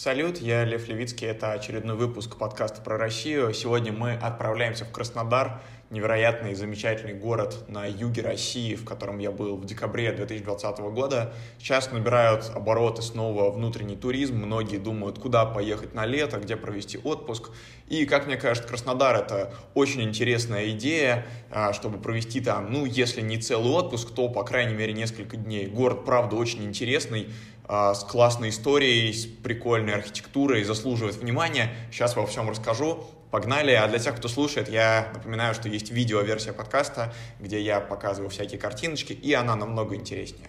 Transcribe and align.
Салют, 0.00 0.38
я 0.38 0.64
Лев 0.64 0.86
Левицкий, 0.86 1.26
это 1.26 1.50
очередной 1.50 1.96
выпуск 1.96 2.36
подкаста 2.36 2.80
про 2.80 2.96
Россию. 2.96 3.52
Сегодня 3.52 3.92
мы 3.92 4.12
отправляемся 4.12 4.84
в 4.84 4.92
Краснодар, 4.92 5.60
невероятный 5.90 6.52
и 6.52 6.54
замечательный 6.54 7.14
город 7.14 7.64
на 7.68 7.86
юге 7.86 8.22
России, 8.22 8.74
в 8.74 8.84
котором 8.84 9.18
я 9.18 9.30
был 9.30 9.56
в 9.56 9.64
декабре 9.64 10.12
2020 10.12 10.78
года. 10.80 11.32
Сейчас 11.58 11.90
набирают 11.90 12.50
обороты 12.54 13.00
снова 13.00 13.50
внутренний 13.50 13.96
туризм, 13.96 14.36
многие 14.36 14.76
думают, 14.76 15.18
куда 15.18 15.46
поехать 15.46 15.94
на 15.94 16.04
лето, 16.04 16.38
где 16.38 16.56
провести 16.56 16.98
отпуск. 16.98 17.50
И, 17.88 18.04
как 18.04 18.26
мне 18.26 18.36
кажется, 18.36 18.68
Краснодар— 18.68 19.16
это 19.22 19.54
очень 19.74 20.02
интересная 20.02 20.70
идея, 20.70 21.26
а, 21.50 21.72
чтобы 21.72 21.98
провести 21.98 22.40
там, 22.40 22.70
ну, 22.70 22.84
если 22.84 23.22
не 23.22 23.38
целый 23.38 23.72
отпуск, 23.72 24.10
то, 24.14 24.28
по 24.28 24.44
крайней 24.44 24.74
мере, 24.74 24.92
несколько 24.92 25.36
дней. 25.36 25.66
Город, 25.66 26.04
правда, 26.04 26.36
очень 26.36 26.64
интересный, 26.64 27.28
а, 27.64 27.94
с 27.94 28.04
классной 28.04 28.50
историей, 28.50 29.12
с 29.12 29.26
прикольной 29.26 29.94
архитектурой, 29.94 30.64
заслуживает 30.64 31.16
внимания. 31.16 31.70
Сейчас 31.90 32.14
во 32.14 32.26
всем 32.26 32.50
расскажу. 32.50 33.06
Погнали. 33.30 33.72
А 33.72 33.86
для 33.88 33.98
тех, 33.98 34.16
кто 34.16 34.28
слушает, 34.28 34.68
я 34.68 35.10
напоминаю, 35.12 35.54
что 35.54 35.68
есть 35.68 35.90
видео-версия 35.90 36.52
подкаста, 36.52 37.12
где 37.38 37.60
я 37.60 37.80
показываю 37.80 38.30
всякие 38.30 38.58
картиночки, 38.58 39.12
и 39.12 39.34
она 39.34 39.54
намного 39.54 39.94
интереснее. 39.94 40.48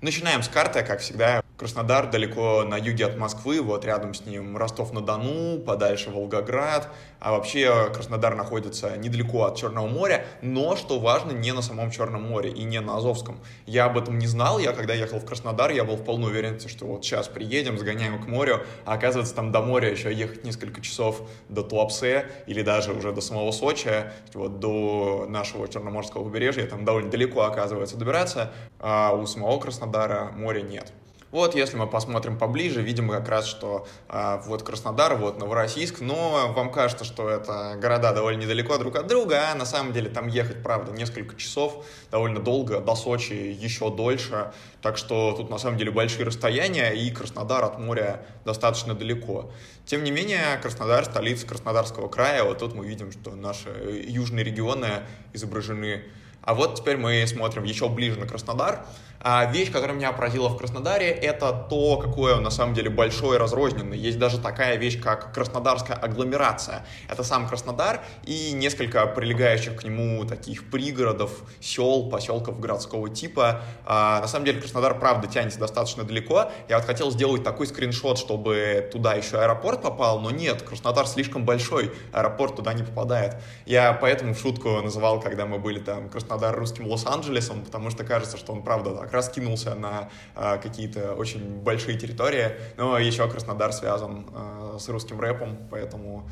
Начинаем 0.00 0.42
с 0.42 0.48
карты, 0.48 0.82
как 0.82 1.00
всегда. 1.00 1.42
Краснодар 1.56 2.10
далеко 2.10 2.64
на 2.64 2.76
юге 2.76 3.06
от 3.06 3.16
Москвы, 3.16 3.62
вот 3.62 3.86
рядом 3.86 4.12
с 4.12 4.26
ним 4.26 4.58
Ростов-на-Дону, 4.58 5.58
подальше 5.60 6.10
Волгоград, 6.10 6.90
а 7.18 7.32
вообще 7.32 7.90
Краснодар 7.94 8.34
находится 8.34 8.94
недалеко 8.98 9.44
от 9.44 9.56
Черного 9.56 9.86
моря, 9.86 10.26
но, 10.42 10.76
что 10.76 10.98
важно, 10.98 11.32
не 11.32 11.52
на 11.52 11.62
самом 11.62 11.90
Черном 11.90 12.24
море 12.24 12.50
и 12.50 12.64
не 12.64 12.78
на 12.82 12.98
Азовском. 12.98 13.38
Я 13.64 13.86
об 13.86 13.96
этом 13.96 14.18
не 14.18 14.26
знал, 14.26 14.58
я 14.58 14.72
когда 14.72 14.92
ехал 14.92 15.18
в 15.18 15.24
Krasnodar, 15.24 15.74
я 15.74 15.84
был 15.84 15.96
в 15.96 16.04
полной 16.04 16.28
уверенности, 16.28 16.68
что 16.68 16.84
вот 16.84 17.02
сейчас 17.02 17.26
приедем, 17.28 17.78
сгоняем 17.78 18.22
к 18.22 18.26
морю, 18.26 18.66
а 18.84 18.92
оказывается 18.92 19.34
там 19.34 19.50
до 19.50 19.62
моря 19.62 19.90
еще 19.90 20.12
ехать 20.12 20.44
несколько 20.44 20.82
часов 20.82 21.22
до 21.48 21.62
Туапсе 21.62 22.26
или 22.46 22.60
даже 22.60 22.92
уже 22.92 23.12
до 23.12 23.22
самого 23.22 23.50
Сочи, 23.50 24.10
вот 24.34 24.60
до 24.60 25.24
нашего 25.26 25.66
Черноморского 25.68 26.22
побережья, 26.22 26.66
там 26.66 26.84
довольно 26.84 27.10
далеко 27.10 27.44
оказывается 27.44 27.96
добираться, 27.96 28.52
а 28.78 29.14
у 29.14 29.24
самого 29.24 29.58
Краснодара 29.58 30.32
моря 30.36 30.60
нет. 30.60 30.92
Вот, 31.36 31.54
если 31.54 31.76
мы 31.76 31.86
посмотрим 31.86 32.38
поближе, 32.38 32.80
видим 32.80 33.10
как 33.10 33.28
раз, 33.28 33.46
что 33.46 33.86
э, 34.08 34.40
вот 34.46 34.62
Краснодар, 34.62 35.16
вот 35.16 35.38
Новороссийск, 35.38 36.00
но 36.00 36.50
вам 36.56 36.72
кажется, 36.72 37.04
что 37.04 37.28
это 37.28 37.76
города 37.78 38.14
довольно 38.14 38.40
недалеко 38.40 38.78
друг 38.78 38.96
от 38.96 39.06
друга, 39.06 39.50
а 39.50 39.54
на 39.54 39.66
самом 39.66 39.92
деле 39.92 40.08
там 40.08 40.28
ехать, 40.28 40.62
правда, 40.62 40.92
несколько 40.92 41.36
часов, 41.36 41.84
довольно 42.10 42.40
долго, 42.40 42.80
до 42.80 42.94
Сочи 42.94 43.34
еще 43.34 43.90
дольше, 43.90 44.50
так 44.80 44.96
что 44.96 45.34
тут 45.36 45.50
на 45.50 45.58
самом 45.58 45.76
деле 45.76 45.90
большие 45.90 46.24
расстояния, 46.24 46.92
и 46.92 47.10
Краснодар 47.10 47.62
от 47.64 47.78
моря 47.78 48.24
достаточно 48.46 48.94
далеко. 48.94 49.50
Тем 49.84 50.04
не 50.04 50.12
менее, 50.12 50.56
Краснодар, 50.62 51.04
столица 51.04 51.46
Краснодарского 51.46 52.08
края, 52.08 52.44
вот 52.44 52.60
тут 52.60 52.74
мы 52.74 52.86
видим, 52.86 53.12
что 53.12 53.32
наши 53.32 53.68
южные 54.08 54.42
регионы 54.42 55.02
изображены 55.34 56.02
а 56.46 56.54
вот 56.54 56.76
теперь 56.76 56.96
мы 56.96 57.26
смотрим 57.26 57.64
еще 57.64 57.88
ближе 57.88 58.20
на 58.20 58.26
Краснодар. 58.26 58.86
А 59.28 59.44
вещь, 59.46 59.72
которая 59.72 59.96
меня 59.96 60.12
поразила 60.12 60.48
в 60.48 60.56
Краснодаре, 60.56 61.08
это 61.08 61.52
то, 61.68 61.96
какое 61.96 62.36
на 62.36 62.50
самом 62.50 62.74
деле 62.74 62.90
большой 62.90 63.34
и 63.34 63.38
разрозненный. 63.40 63.98
Есть 63.98 64.20
даже 64.20 64.38
такая 64.38 64.76
вещь, 64.76 65.02
как 65.02 65.34
Краснодарская 65.34 65.96
агломерация. 65.96 66.86
Это 67.08 67.24
сам 67.24 67.48
Краснодар 67.48 68.04
и 68.22 68.52
несколько 68.52 69.04
прилегающих 69.04 69.80
к 69.80 69.82
нему 69.82 70.24
таких 70.26 70.70
пригородов, 70.70 71.42
сел, 71.60 72.08
поселков 72.08 72.60
городского 72.60 73.10
типа. 73.10 73.62
А, 73.84 74.20
на 74.20 74.28
самом 74.28 74.44
деле 74.44 74.60
Краснодар, 74.60 74.96
правда, 74.96 75.26
тянется 75.26 75.58
достаточно 75.58 76.04
далеко. 76.04 76.52
Я 76.68 76.76
вот 76.76 76.86
хотел 76.86 77.10
сделать 77.10 77.42
такой 77.42 77.66
скриншот, 77.66 78.18
чтобы 78.18 78.88
туда 78.92 79.14
еще 79.14 79.40
аэропорт 79.40 79.82
попал, 79.82 80.20
но 80.20 80.30
нет, 80.30 80.62
Краснодар 80.62 81.04
слишком 81.08 81.44
большой, 81.44 81.92
аэропорт 82.12 82.54
туда 82.54 82.74
не 82.74 82.84
попадает. 82.84 83.42
Я 83.64 83.92
поэтому 83.92 84.34
в 84.34 84.38
шутку 84.38 84.80
называл, 84.82 85.18
когда 85.18 85.46
мы 85.46 85.58
были 85.58 85.80
там 85.80 86.10
Краснодар 86.10 86.54
русским 86.56 86.86
Лос-Анджелесом, 86.86 87.64
потому 87.64 87.90
что 87.90 88.04
кажется, 88.04 88.36
что 88.36 88.52
он, 88.52 88.62
правда, 88.62 88.94
так 88.94 89.15
раскинулся 89.16 89.74
на 89.74 90.08
э, 90.36 90.58
какие-то 90.62 91.14
очень 91.14 91.60
большие 91.62 91.98
территории. 91.98 92.52
Но 92.76 92.98
еще 92.98 93.28
Краснодар 93.28 93.72
связан 93.72 94.26
э, 94.32 94.76
с 94.78 94.88
русским 94.88 95.20
рэпом, 95.20 95.58
поэтому 95.70 96.28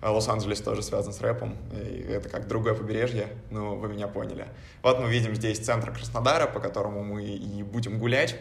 а, 0.00 0.12
Лос-Анджелес 0.12 0.60
тоже 0.60 0.82
связан 0.82 1.12
с 1.12 1.20
рэпом, 1.20 1.56
и 1.72 2.06
это 2.10 2.28
как 2.28 2.46
другое 2.46 2.74
побережье, 2.74 3.28
ну, 3.50 3.74
вы 3.74 3.88
меня 3.88 4.06
поняли. 4.06 4.46
Вот 4.82 5.00
мы 5.00 5.10
видим 5.10 5.34
здесь 5.34 5.58
центр 5.58 5.92
Краснодара, 5.92 6.46
по 6.46 6.60
которому 6.60 7.02
мы 7.02 7.24
и 7.24 7.62
будем 7.64 7.98
гулять. 7.98 8.36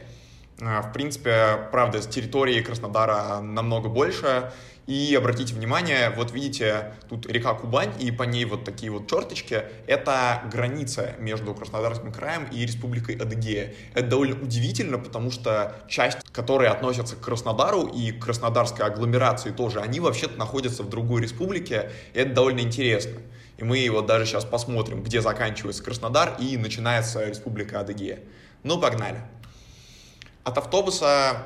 В 0.57 0.91
принципе, 0.91 1.67
правда, 1.71 2.01
с 2.01 2.07
территории 2.07 2.61
Краснодара 2.61 3.41
намного 3.41 3.89
больше, 3.89 4.51
и 4.87 5.13
обратите 5.15 5.53
внимание, 5.53 6.11
вот 6.11 6.31
видите, 6.31 6.93
тут 7.09 7.29
река 7.29 7.53
Кубань, 7.53 7.91
и 7.99 8.09
по 8.09 8.23
ней 8.23 8.45
вот 8.45 8.63
такие 8.63 8.89
вот 8.89 9.07
черточки. 9.09 9.65
Это 9.85 10.41
граница 10.51 11.13
между 11.19 11.53
Краснодарским 11.53 12.13
краем 12.13 12.47
и 12.51 12.65
Республикой 12.65 13.15
Адыгея. 13.17 13.73
Это 13.93 14.07
довольно 14.07 14.41
удивительно, 14.41 14.97
потому 14.97 15.29
что 15.29 15.75
часть, 15.89 16.19
которая 16.31 16.71
относится 16.71 17.17
к 17.17 17.19
Краснодару 17.19 17.85
и 17.85 18.13
к 18.13 18.23
краснодарской 18.23 18.85
агломерации 18.85 19.51
тоже, 19.51 19.81
они 19.81 19.99
вообще-то 19.99 20.39
находятся 20.39 20.83
в 20.83 20.89
другой 20.89 21.21
республике, 21.21 21.91
и 22.13 22.19
это 22.19 22.33
довольно 22.33 22.61
интересно. 22.61 23.19
И 23.57 23.65
мы 23.65 23.87
вот 23.91 24.05
даже 24.05 24.25
сейчас 24.25 24.45
посмотрим, 24.45 25.03
где 25.03 25.21
заканчивается 25.21 25.83
Краснодар 25.83 26.37
и 26.39 26.55
начинается 26.55 27.25
Республика 27.25 27.81
Адыгея. 27.81 28.19
Ну, 28.63 28.79
погнали. 28.79 29.21
От 30.47 30.57
автобуса 30.57 31.43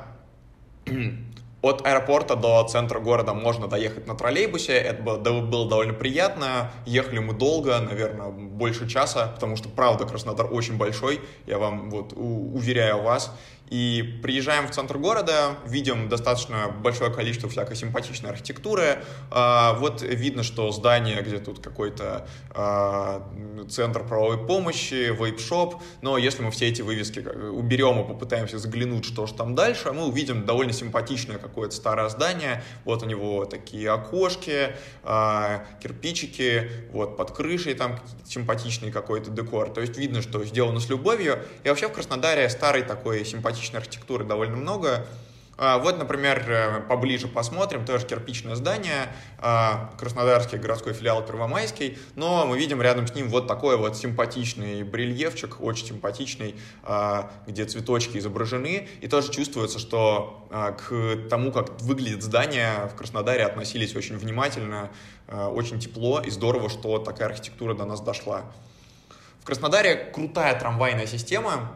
от 1.60 1.84
аэропорта 1.84 2.36
до 2.36 2.62
центра 2.68 3.00
города 3.00 3.34
можно 3.34 3.66
доехать 3.66 4.06
на 4.06 4.14
троллейбусе. 4.14 4.74
Это 4.74 5.02
было, 5.02 5.18
довольно 5.68 5.92
приятно. 5.92 6.70
Ехали 6.86 7.18
мы 7.18 7.34
долго, 7.34 7.80
наверное, 7.80 8.28
больше 8.30 8.88
часа, 8.88 9.26
потому 9.34 9.56
что, 9.56 9.68
правда, 9.68 10.06
Краснодар 10.06 10.46
очень 10.52 10.76
большой. 10.76 11.20
Я 11.46 11.58
вам 11.58 11.90
вот 11.90 12.12
уверяю 12.12 13.02
вас. 13.02 13.36
И 13.72 14.18
приезжаем 14.22 14.68
в 14.68 14.70
центр 14.70 14.98
города, 14.98 15.56
видим 15.64 16.10
достаточно 16.10 16.68
большое 16.68 17.10
количество 17.10 17.48
всякой 17.48 17.74
симпатичной 17.74 18.28
архитектуры. 18.28 19.02
А, 19.30 19.72
вот 19.78 20.02
видно, 20.02 20.42
что 20.42 20.70
здание, 20.72 21.22
где 21.22 21.38
тут 21.38 21.60
какой-то 21.60 22.28
а, 22.50 23.26
центр 23.70 24.06
правовой 24.06 24.46
помощи, 24.46 25.10
вейп-шоп. 25.18 25.80
Но 26.02 26.18
если 26.18 26.42
мы 26.42 26.50
все 26.50 26.68
эти 26.68 26.82
вывески 26.82 27.20
уберем 27.20 28.04
и 28.04 28.06
попытаемся 28.06 28.58
заглянуть, 28.58 29.06
что 29.06 29.24
же 29.24 29.32
там 29.32 29.54
дальше, 29.54 29.90
мы 29.92 30.04
увидим 30.04 30.44
довольно 30.44 30.74
симпатичное 30.74 31.38
какое-то 31.38 31.74
старое 31.74 32.10
здание. 32.10 32.62
Вот 32.84 33.02
у 33.02 33.06
него 33.06 33.46
такие 33.46 33.90
окошки, 33.90 34.76
а, 35.02 35.64
кирпичики, 35.82 36.68
вот 36.92 37.16
под 37.16 37.30
крышей 37.30 37.72
там 37.72 37.98
симпатичный 38.26 38.92
какой-то 38.92 39.30
декор. 39.30 39.70
То 39.70 39.80
есть 39.80 39.96
видно, 39.96 40.20
что 40.20 40.44
сделано 40.44 40.78
с 40.78 40.90
любовью. 40.90 41.38
И 41.64 41.70
вообще 41.70 41.88
в 41.88 41.92
Краснодаре 41.94 42.50
старый 42.50 42.82
такой 42.82 43.24
симпатичный 43.24 43.61
античной 43.62 43.80
архитектуры 43.80 44.24
довольно 44.24 44.56
много. 44.56 45.06
А, 45.58 45.78
вот, 45.78 45.98
например, 45.98 46.44
э, 46.48 46.80
поближе 46.88 47.28
посмотрим, 47.28 47.84
тоже 47.84 48.06
кирпичное 48.06 48.56
здание, 48.56 49.12
а, 49.38 49.92
Краснодарский 49.98 50.58
городской 50.58 50.94
филиал 50.94 51.24
Первомайский, 51.24 51.98
но 52.16 52.46
мы 52.46 52.58
видим 52.58 52.80
рядом 52.80 53.06
с 53.06 53.14
ним 53.14 53.28
вот 53.28 53.46
такой 53.46 53.76
вот 53.76 53.96
симпатичный 53.96 54.82
брельефчик, 54.82 55.60
очень 55.60 55.86
симпатичный, 55.86 56.56
а, 56.82 57.30
где 57.46 57.64
цветочки 57.66 58.16
изображены, 58.16 58.88
и 59.02 59.08
тоже 59.08 59.30
чувствуется, 59.30 59.78
что 59.78 60.48
к 60.50 61.28
тому, 61.28 61.52
как 61.52 61.80
выглядит 61.82 62.22
здание, 62.22 62.88
в 62.92 62.96
Краснодаре 62.96 63.44
относились 63.44 63.94
очень 63.94 64.16
внимательно, 64.16 64.90
очень 65.28 65.78
тепло, 65.78 66.20
и 66.20 66.30
здорово, 66.30 66.70
что 66.70 66.98
такая 66.98 67.28
архитектура 67.28 67.74
до 67.74 67.84
нас 67.84 68.00
дошла. 68.00 68.42
В 69.40 69.44
Краснодаре 69.44 69.96
крутая 69.96 70.58
трамвайная 70.58 71.06
система, 71.06 71.72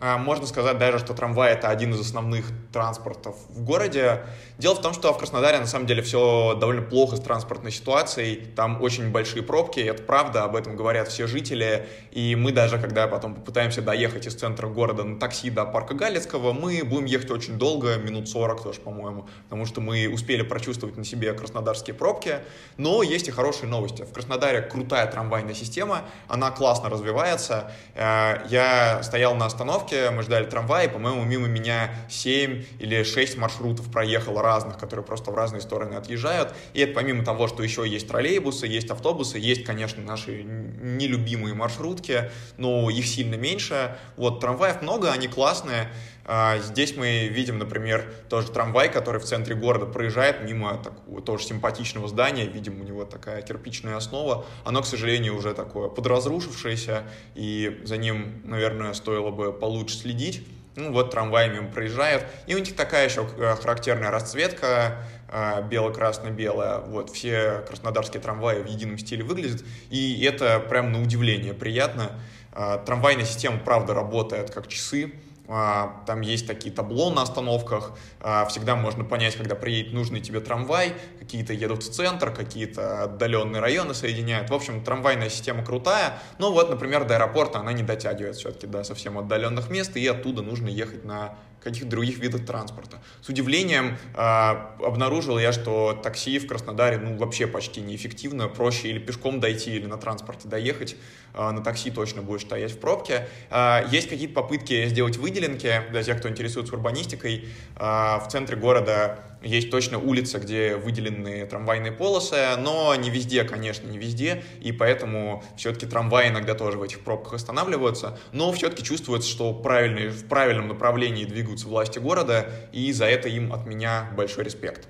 можно 0.00 0.46
сказать 0.46 0.78
даже, 0.78 0.98
что 0.98 1.14
трамвай 1.14 1.52
это 1.52 1.68
один 1.68 1.94
из 1.94 2.00
основных 2.00 2.46
транспортов 2.72 3.36
в 3.48 3.64
городе. 3.64 4.24
Дело 4.58 4.74
в 4.74 4.80
том, 4.80 4.92
что 4.92 5.12
в 5.12 5.18
Краснодаре 5.18 5.58
на 5.58 5.66
самом 5.66 5.86
деле 5.86 6.02
все 6.02 6.54
довольно 6.58 6.82
плохо 6.82 7.16
с 7.16 7.20
транспортной 7.20 7.72
ситуацией. 7.72 8.36
Там 8.54 8.82
очень 8.82 9.10
большие 9.10 9.42
пробки, 9.42 9.80
это 9.80 10.02
правда, 10.02 10.44
об 10.44 10.56
этом 10.56 10.76
говорят 10.76 11.08
все 11.08 11.26
жители. 11.26 11.88
И 12.10 12.34
мы 12.36 12.52
даже, 12.52 12.78
когда 12.78 13.06
потом 13.06 13.34
попытаемся 13.34 13.82
доехать 13.82 14.26
из 14.26 14.34
центра 14.34 14.66
города 14.66 15.04
на 15.04 15.18
такси 15.18 15.50
до 15.50 15.64
парка 15.64 15.94
Галицкого, 15.94 16.52
мы 16.52 16.82
будем 16.84 17.06
ехать 17.06 17.30
очень 17.30 17.58
долго, 17.58 17.96
минут 17.96 18.28
40 18.28 18.62
тоже, 18.62 18.80
по-моему, 18.80 19.26
потому 19.44 19.66
что 19.66 19.80
мы 19.80 20.08
успели 20.08 20.42
прочувствовать 20.42 20.96
на 20.96 21.04
себе 21.04 21.32
краснодарские 21.32 21.94
пробки. 21.94 22.40
Но 22.76 23.02
есть 23.02 23.28
и 23.28 23.30
хорошие 23.30 23.68
новости. 23.68 24.02
В 24.02 24.12
Краснодаре 24.12 24.62
крутая 24.62 25.06
трамвайная 25.06 25.54
система, 25.54 26.02
она 26.28 26.50
классно 26.50 26.88
развивается. 26.90 27.70
Э, 27.94 28.46
я 28.48 29.02
стоял 29.02 29.34
на 29.34 29.46
остановке, 29.46 29.85
остановке, 29.86 30.10
мы 30.10 30.22
ждали 30.22 30.44
трамвай, 30.44 30.86
и, 30.86 30.88
по-моему, 30.88 31.24
мимо 31.24 31.46
меня 31.46 31.90
7 32.08 32.64
или 32.78 33.02
6 33.02 33.36
маршрутов 33.38 33.90
проехало 33.90 34.42
разных, 34.42 34.78
которые 34.78 35.04
просто 35.04 35.30
в 35.30 35.34
разные 35.34 35.60
стороны 35.60 35.94
отъезжают. 35.94 36.54
И 36.74 36.80
это 36.80 36.94
помимо 36.94 37.24
того, 37.24 37.48
что 37.48 37.62
еще 37.62 37.88
есть 37.88 38.08
троллейбусы, 38.08 38.66
есть 38.66 38.90
автобусы, 38.90 39.38
есть, 39.38 39.64
конечно, 39.64 40.02
наши 40.02 40.42
нелюбимые 40.42 41.54
маршрутки, 41.54 42.30
но 42.56 42.90
их 42.90 43.06
сильно 43.06 43.36
меньше. 43.36 43.96
Вот, 44.16 44.40
трамваев 44.40 44.82
много, 44.82 45.12
они 45.12 45.28
классные. 45.28 45.88
А, 46.28 46.58
здесь 46.58 46.96
мы 46.96 47.28
видим, 47.28 47.58
например, 47.58 48.12
тоже 48.28 48.50
трамвай, 48.50 48.90
который 48.90 49.20
в 49.20 49.24
центре 49.24 49.54
города 49.54 49.86
проезжает 49.86 50.42
мимо 50.42 50.76
такого 50.76 51.22
тоже 51.22 51.44
симпатичного 51.44 52.08
здания. 52.08 52.46
Видим, 52.46 52.80
у 52.80 52.84
него 52.84 53.04
такая 53.04 53.42
кирпичная 53.42 53.96
основа. 53.96 54.44
Оно, 54.64 54.82
к 54.82 54.86
сожалению, 54.86 55.36
уже 55.36 55.54
такое 55.54 55.88
подразрушившееся, 55.88 57.04
и 57.36 57.80
за 57.84 57.96
ним, 57.96 58.42
наверное, 58.44 58.92
стоило 58.92 59.30
бы 59.30 59.52
получше 59.52 59.98
следить. 59.98 60.44
Ну 60.74 60.92
вот 60.92 61.12
трамвай 61.12 61.48
мимо 61.48 61.68
проезжает. 61.68 62.26
И 62.48 62.54
у 62.56 62.58
них 62.58 62.74
такая 62.74 63.08
еще 63.08 63.26
э, 63.38 63.54
характерная 63.54 64.10
расцветка, 64.10 65.06
э, 65.28 65.62
бело-красно-белая. 65.62 66.80
Вот 66.80 67.10
все 67.10 67.64
краснодарские 67.68 68.20
трамваи 68.20 68.60
в 68.62 68.66
едином 68.66 68.98
стиле 68.98 69.22
выглядят. 69.22 69.64
И 69.90 70.22
это 70.24 70.58
прям 70.58 70.92
на 70.92 71.00
удивление 71.00 71.54
приятно. 71.54 72.10
Э, 72.52 72.78
трамвайная 72.84 73.24
система, 73.24 73.58
правда, 73.58 73.94
работает 73.94 74.50
как 74.50 74.66
часы. 74.68 75.14
А, 75.48 76.02
там 76.06 76.20
есть 76.22 76.46
такие 76.46 76.74
табло 76.74 77.10
на 77.10 77.22
остановках, 77.22 77.92
а, 78.20 78.46
всегда 78.46 78.74
можно 78.74 79.04
понять, 79.04 79.36
когда 79.36 79.54
приедет 79.54 79.92
нужный 79.92 80.20
тебе 80.20 80.40
трамвай, 80.40 80.94
какие-то 81.18 81.52
едут 81.52 81.82
в 81.82 81.92
центр, 81.92 82.32
какие-то 82.32 83.04
отдаленные 83.04 83.60
районы 83.60 83.94
соединяют. 83.94 84.50
В 84.50 84.54
общем, 84.54 84.82
трамвайная 84.82 85.30
система 85.30 85.64
крутая, 85.64 86.18
но 86.38 86.52
вот, 86.52 86.70
например, 86.70 87.04
до 87.04 87.16
аэропорта 87.16 87.60
она 87.60 87.72
не 87.72 87.82
дотягивает 87.82 88.36
все-таки 88.36 88.66
до 88.66 88.82
совсем 88.82 89.18
отдаленных 89.18 89.70
мест, 89.70 89.96
и 89.96 90.06
оттуда 90.06 90.42
нужно 90.42 90.68
ехать 90.68 91.04
на 91.04 91.36
каких-то 91.66 91.88
других 91.88 92.18
видов 92.18 92.46
транспорта. 92.46 92.98
С 93.20 93.28
удивлением 93.28 93.98
э, 94.14 94.18
обнаружил 94.18 95.38
я, 95.38 95.52
что 95.52 95.92
такси 96.00 96.38
в 96.38 96.46
Краснодаре 96.46 96.98
ну, 96.98 97.16
вообще 97.16 97.46
почти 97.46 97.80
неэффективно. 97.80 98.48
Проще 98.48 98.88
или 98.88 98.98
пешком 98.98 99.40
дойти, 99.40 99.74
или 99.74 99.86
на 99.86 99.96
транспорте 99.96 100.46
доехать. 100.48 100.96
Э, 101.34 101.50
на 101.50 101.62
такси 101.62 101.90
точно 101.90 102.22
будешь 102.22 102.42
стоять 102.42 102.72
в 102.72 102.78
пробке. 102.78 103.28
Э, 103.50 103.82
есть 103.90 104.08
какие-то 104.08 104.34
попытки 104.34 104.86
сделать 104.86 105.16
выделенки 105.16 105.82
для 105.90 106.02
тех, 106.02 106.18
кто 106.18 106.28
интересуется 106.28 106.74
урбанистикой. 106.74 107.48
Э, 107.76 108.18
в 108.24 108.28
центре 108.30 108.56
города 108.56 109.18
есть 109.46 109.70
точно 109.70 109.98
улица, 109.98 110.38
где 110.38 110.76
выделены 110.76 111.46
трамвайные 111.46 111.92
полосы, 111.92 112.36
но 112.58 112.94
не 112.94 113.10
везде, 113.10 113.44
конечно, 113.44 113.88
не 113.88 113.98
везде, 113.98 114.42
и 114.60 114.72
поэтому 114.72 115.42
все-таки 115.56 115.86
трамваи 115.86 116.28
иногда 116.28 116.54
тоже 116.54 116.78
в 116.78 116.82
этих 116.82 117.00
пробках 117.00 117.34
останавливаются, 117.34 118.18
но 118.32 118.52
все-таки 118.52 118.82
чувствуется, 118.82 119.30
что 119.30 119.52
правильные, 119.54 120.10
в 120.10 120.26
правильном 120.28 120.68
направлении 120.68 121.24
двигаются 121.24 121.68
власти 121.68 121.98
города, 121.98 122.50
и 122.72 122.92
за 122.92 123.06
это 123.06 123.28
им 123.28 123.52
от 123.52 123.66
меня 123.66 124.10
большой 124.16 124.44
респект. 124.44 124.88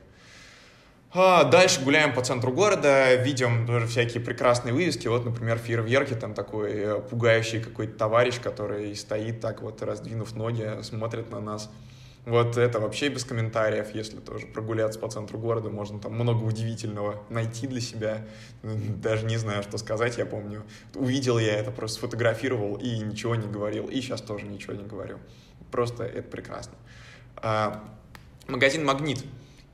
А 1.18 1.44
дальше 1.44 1.80
гуляем 1.80 2.12
по 2.12 2.22
центру 2.22 2.52
города, 2.52 3.14
видим 3.14 3.66
тоже 3.66 3.86
всякие 3.86 4.22
прекрасные 4.22 4.74
вывески. 4.74 5.08
Вот, 5.08 5.24
например, 5.24 5.56
фейерверки, 5.56 6.12
там 6.12 6.34
такой 6.34 6.72
э, 6.72 7.00
пугающий 7.00 7.60
какой-то 7.60 7.96
товарищ, 7.96 8.38
который 8.38 8.94
стоит 8.94 9.40
так 9.40 9.62
вот, 9.62 9.80
раздвинув 9.80 10.34
ноги, 10.34 10.82
смотрит 10.82 11.30
на 11.30 11.40
нас. 11.40 11.70
Вот 12.26 12.56
это 12.56 12.80
вообще 12.80 13.08
без 13.08 13.24
комментариев, 13.24 13.94
если 13.94 14.18
тоже 14.18 14.48
прогуляться 14.48 14.98
по 14.98 15.08
центру 15.08 15.38
города, 15.38 15.70
можно 15.70 16.00
там 16.00 16.14
много 16.14 16.42
удивительного 16.42 17.22
найти 17.28 17.68
для 17.68 17.80
себя. 17.80 18.26
Даже 18.64 19.24
не 19.26 19.36
знаю, 19.36 19.62
что 19.62 19.78
сказать, 19.78 20.18
я 20.18 20.26
помню. 20.26 20.64
Увидел 20.96 21.38
я 21.38 21.54
это, 21.54 21.70
просто 21.70 21.98
сфотографировал 21.98 22.78
и 22.78 22.98
ничего 22.98 23.36
не 23.36 23.46
говорил. 23.46 23.86
И 23.86 24.00
сейчас 24.00 24.22
тоже 24.22 24.44
ничего 24.44 24.72
не 24.72 24.82
говорю. 24.82 25.18
Просто 25.70 26.02
это 26.02 26.28
прекрасно. 26.28 26.74
А, 27.36 27.84
магазин 28.48 28.84
«Магнит». 28.84 29.24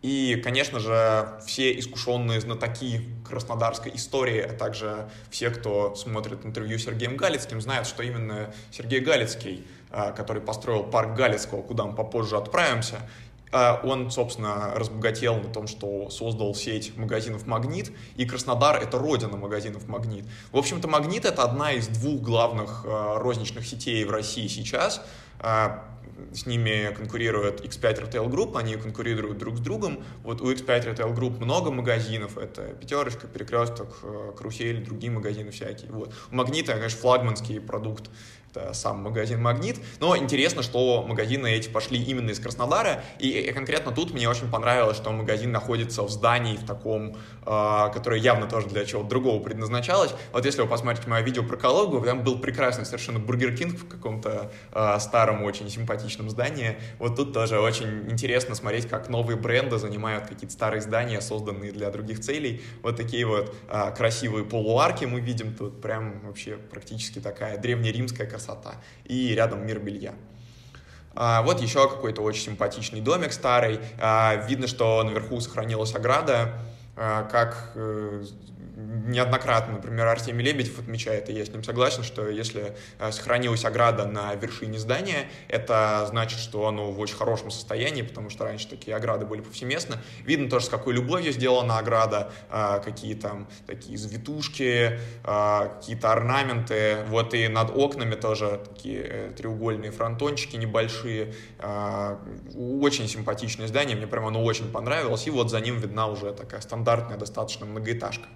И, 0.03 0.39
конечно 0.45 0.81
же, 0.81 1.41
все 1.47 1.79
искушенные 1.79 2.41
знатоки 2.41 3.03
краснодарской 3.27 3.95
истории, 3.95 4.41
а 4.41 4.53
также 4.53 5.09
все, 5.31 5.49
кто 5.51 5.95
смотрит 5.95 6.45
интервью 6.45 6.79
с 6.79 6.85
Сергеем 6.85 7.17
Галицким, 7.17 7.61
знают, 7.61 7.87
что 7.87 8.03
именно 8.03 8.53
Сергей 8.73 8.99
Галицкий, 8.99 9.65
который 10.17 10.41
построил 10.41 10.85
парк 10.85 11.15
Галицкого, 11.15 11.63
куда 11.63 11.85
мы 11.85 11.95
попозже 11.95 12.37
отправимся, 12.37 13.01
а, 13.53 13.81
он, 13.85 14.11
собственно, 14.11 14.73
разбогател 14.75 15.37
на 15.37 15.49
том, 15.49 15.67
что 15.67 16.09
создал 16.09 16.55
сеть 16.55 16.97
магазинов 16.97 17.47
«Магнит», 17.47 17.93
и 18.17 18.25
Краснодар— 18.25 18.77
это 18.83 18.99
родина 18.99 19.37
магазинов 19.37 19.87
«Магнит». 19.89 20.25
В 20.53 20.57
общем-то, 20.57 20.89
«Магнит»— 20.89 21.25
это 21.27 21.45
одна 21.45 21.73
из 21.73 21.87
двух 21.89 22.23
главных 22.23 22.85
а, 22.87 23.19
розничных 23.19 23.67
сетей 23.67 24.05
в 24.05 24.11
России 24.11 24.47
сейчас 24.49 25.03
с 26.33 26.47
ними 26.47 26.95
конкурирует 26.95 27.65
X5 27.65 28.09
Retail 28.09 28.31
Group, 28.31 28.57
они 28.57 28.77
конкурируют 28.77 29.39
друг 29.39 29.57
с 29.57 29.61
другом. 29.61 30.05
Вот 30.23 30.41
у 30.41 30.53
X5 30.53 30.95
Retail 30.95 31.15
Group 31.15 31.41
много 31.41 31.71
магазинов, 31.71 32.39
это 32.39 32.63
Пятерочка, 32.75 33.27
Перекресток, 33.27 33.99
Карусель, 34.37 34.85
другие 34.85 35.11
магазины 35.11 35.51
всякие. 35.51 35.91
Вот. 35.91 36.15
У 36.31 36.37
Магнита, 36.37 36.75
конечно, 36.75 37.01
флагманский 37.01 37.61
продукт 37.61 38.11
сам 38.73 39.03
магазин 39.03 39.41
«Магнит». 39.41 39.77
Но 40.01 40.17
интересно, 40.17 40.63
что 40.63 41.03
магазины 41.03 41.51
эти 41.51 41.69
пошли 41.69 42.03
именно 42.03 42.31
из 42.31 42.39
Краснодара, 42.39 43.03
и 43.19 43.51
конкретно 43.53 43.93
тут 43.93 44.13
мне 44.13 44.29
очень 44.29 44.51
понравилось, 44.51 44.97
что 44.97 45.11
магазин 45.11 45.53
находится 45.53 46.03
в 46.03 46.11
здании 46.11 46.57
в 46.57 46.67
таком, 46.67 47.17
э, 47.45 47.91
которое 47.93 48.21
явно 48.21 48.47
тоже 48.47 48.69
для 48.69 48.85
чего-то 48.85 49.09
другого 49.09 49.43
предназначалось. 49.43 50.13
Вот 50.33 50.45
если 50.45 50.63
вы 50.63 50.69
посмотрите 50.69 51.09
мое 51.09 51.23
видео 51.23 51.43
про 51.43 51.57
Калугу, 51.57 52.01
там 52.05 52.23
был 52.23 52.39
прекрасный 52.39 52.85
совершенно 52.85 53.19
Burger 53.19 53.57
King 53.57 53.79
в 53.79 53.89
каком-то 53.89 54.53
э, 54.73 54.99
старом, 55.01 55.43
очень 55.45 55.69
симпатичном 55.71 56.31
здании. 56.31 56.77
Вот 56.99 57.17
тут 57.17 57.33
тоже 57.33 57.59
очень 57.59 58.11
интересно 58.11 58.55
смотреть, 58.55 58.89
как 58.89 59.09
новые 59.09 59.37
бренды 59.37 59.79
занимают 59.79 60.27
какие-то 60.27 60.53
старые 60.53 60.81
здания, 60.81 61.21
созданные 61.21 61.73
для 61.73 61.91
других 61.91 62.21
целей. 62.21 62.63
Вот 62.83 62.97
такие 62.97 63.27
вот 63.27 63.55
э, 63.69 63.95
красивые 63.97 64.45
полуарки 64.45 65.05
мы 65.05 65.21
видим 65.21 65.55
тут, 65.55 65.81
прям 65.81 66.21
вообще 66.27 66.57
практически 66.57 67.19
такая 67.19 67.57
древнеримская 67.59 68.27
красота 68.27 68.42
красота. 68.43 68.75
И 69.05 69.35
рядом 69.35 69.67
мир 69.67 69.79
белья. 69.79 70.15
А, 71.15 71.43
вот 71.43 71.61
еще 71.61 71.89
какой-то 71.89 72.23
очень 72.23 72.45
симпатичный 72.45 73.01
домик 73.01 73.33
старый. 73.33 73.81
А, 74.01 74.47
видно, 74.49 74.67
что 74.67 75.03
наверху 75.03 75.41
сохранилась 75.41 75.95
ограда, 75.95 76.55
а, 76.97 77.25
как 77.25 77.73
э, 77.75 78.25
неоднократно, 79.07 79.75
например, 79.75 80.07
Артемий 80.07 80.45
Лебедев 80.45 80.79
отмечает, 80.79 81.29
и 81.29 81.33
я 81.33 81.45
с 81.45 81.51
ним 81.51 81.63
согласен, 81.65 82.03
что 82.03 82.29
если 82.29 82.75
э, 82.99 83.13
сохранилась 83.13 83.65
ограда 83.65 84.07
на 84.07 84.35
вершине 84.35 84.79
здания, 84.79 85.29
это 85.49 86.07
значит, 86.09 86.39
что 86.39 86.67
оно 86.67 86.91
в 86.91 87.01
очень 87.01 87.17
хорошем 87.17 87.51
состоянии, 87.51 88.03
потому 88.03 88.31
что 88.31 88.45
раньше 88.45 88.69
такие 88.69 88.97
ограды 88.97 89.27
были 89.27 89.41
повсеместно. 89.41 89.99
Видно 90.25 90.49
тоже, 90.49 90.67
с 90.67 90.69
какой 90.69 90.95
любовью 90.95 91.33
сделана 91.33 91.79
ограда, 91.79 92.33
э, 92.51 92.81
какие 92.85 93.15
там 93.15 93.49
такие 93.67 93.99
завитушки, 93.99 94.99
э, 95.25 95.69
какие-то 95.77 96.13
орнаменты. 96.13 97.05
Вот 97.09 97.35
и 97.35 97.49
над 97.49 97.77
окнами 97.77 98.15
тоже 98.15 98.61
такие 98.69 99.33
треугольные 99.37 99.91
фронтончики 99.91 100.57
небольшие. 100.57 101.35
Очень 102.55 103.09
симпатичное 103.09 103.67
здание, 103.67 103.97
мне 103.97 104.07
прямо 104.07 104.29
оно 104.29 104.43
очень 104.43 104.71
понравилось. 104.71 105.27
И 105.27 105.31
вот 105.31 105.51
за 105.51 105.61
ним 105.61 105.79
видна 105.79 106.07
уже 106.07 106.33
такая 106.33 106.61
стандартная 106.61 107.17
достаточно 107.17 107.67
многоэтажка. 107.67 108.27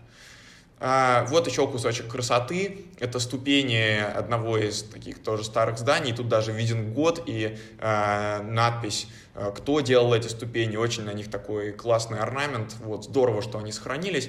А, 0.79 1.25
вот 1.29 1.47
еще 1.47 1.67
кусочек 1.67 2.09
красоты. 2.09 2.87
Это 2.99 3.19
ступени 3.19 3.99
одного 3.99 4.59
из 4.59 4.83
таких 4.83 5.23
тоже 5.23 5.45
старых 5.45 5.79
зданий. 5.79 6.13
Тут 6.13 6.29
даже 6.29 6.53
виден 6.53 6.93
год 6.93 7.23
и 7.27 7.57
э, 7.79 8.43
надпись, 8.43 9.09
кто 9.55 9.81
делал 9.81 10.13
эти 10.13 10.29
ступени. 10.29 10.77
Очень 10.77 11.05
на 11.05 11.15
них 11.15 11.31
такой 11.31 11.73
классный 11.73 12.19
орнамент. 12.19 12.77
Вот 12.81 13.05
здорово, 13.05 13.41
что 13.41 13.59
они 13.59 13.73
сохранились. 13.73 14.29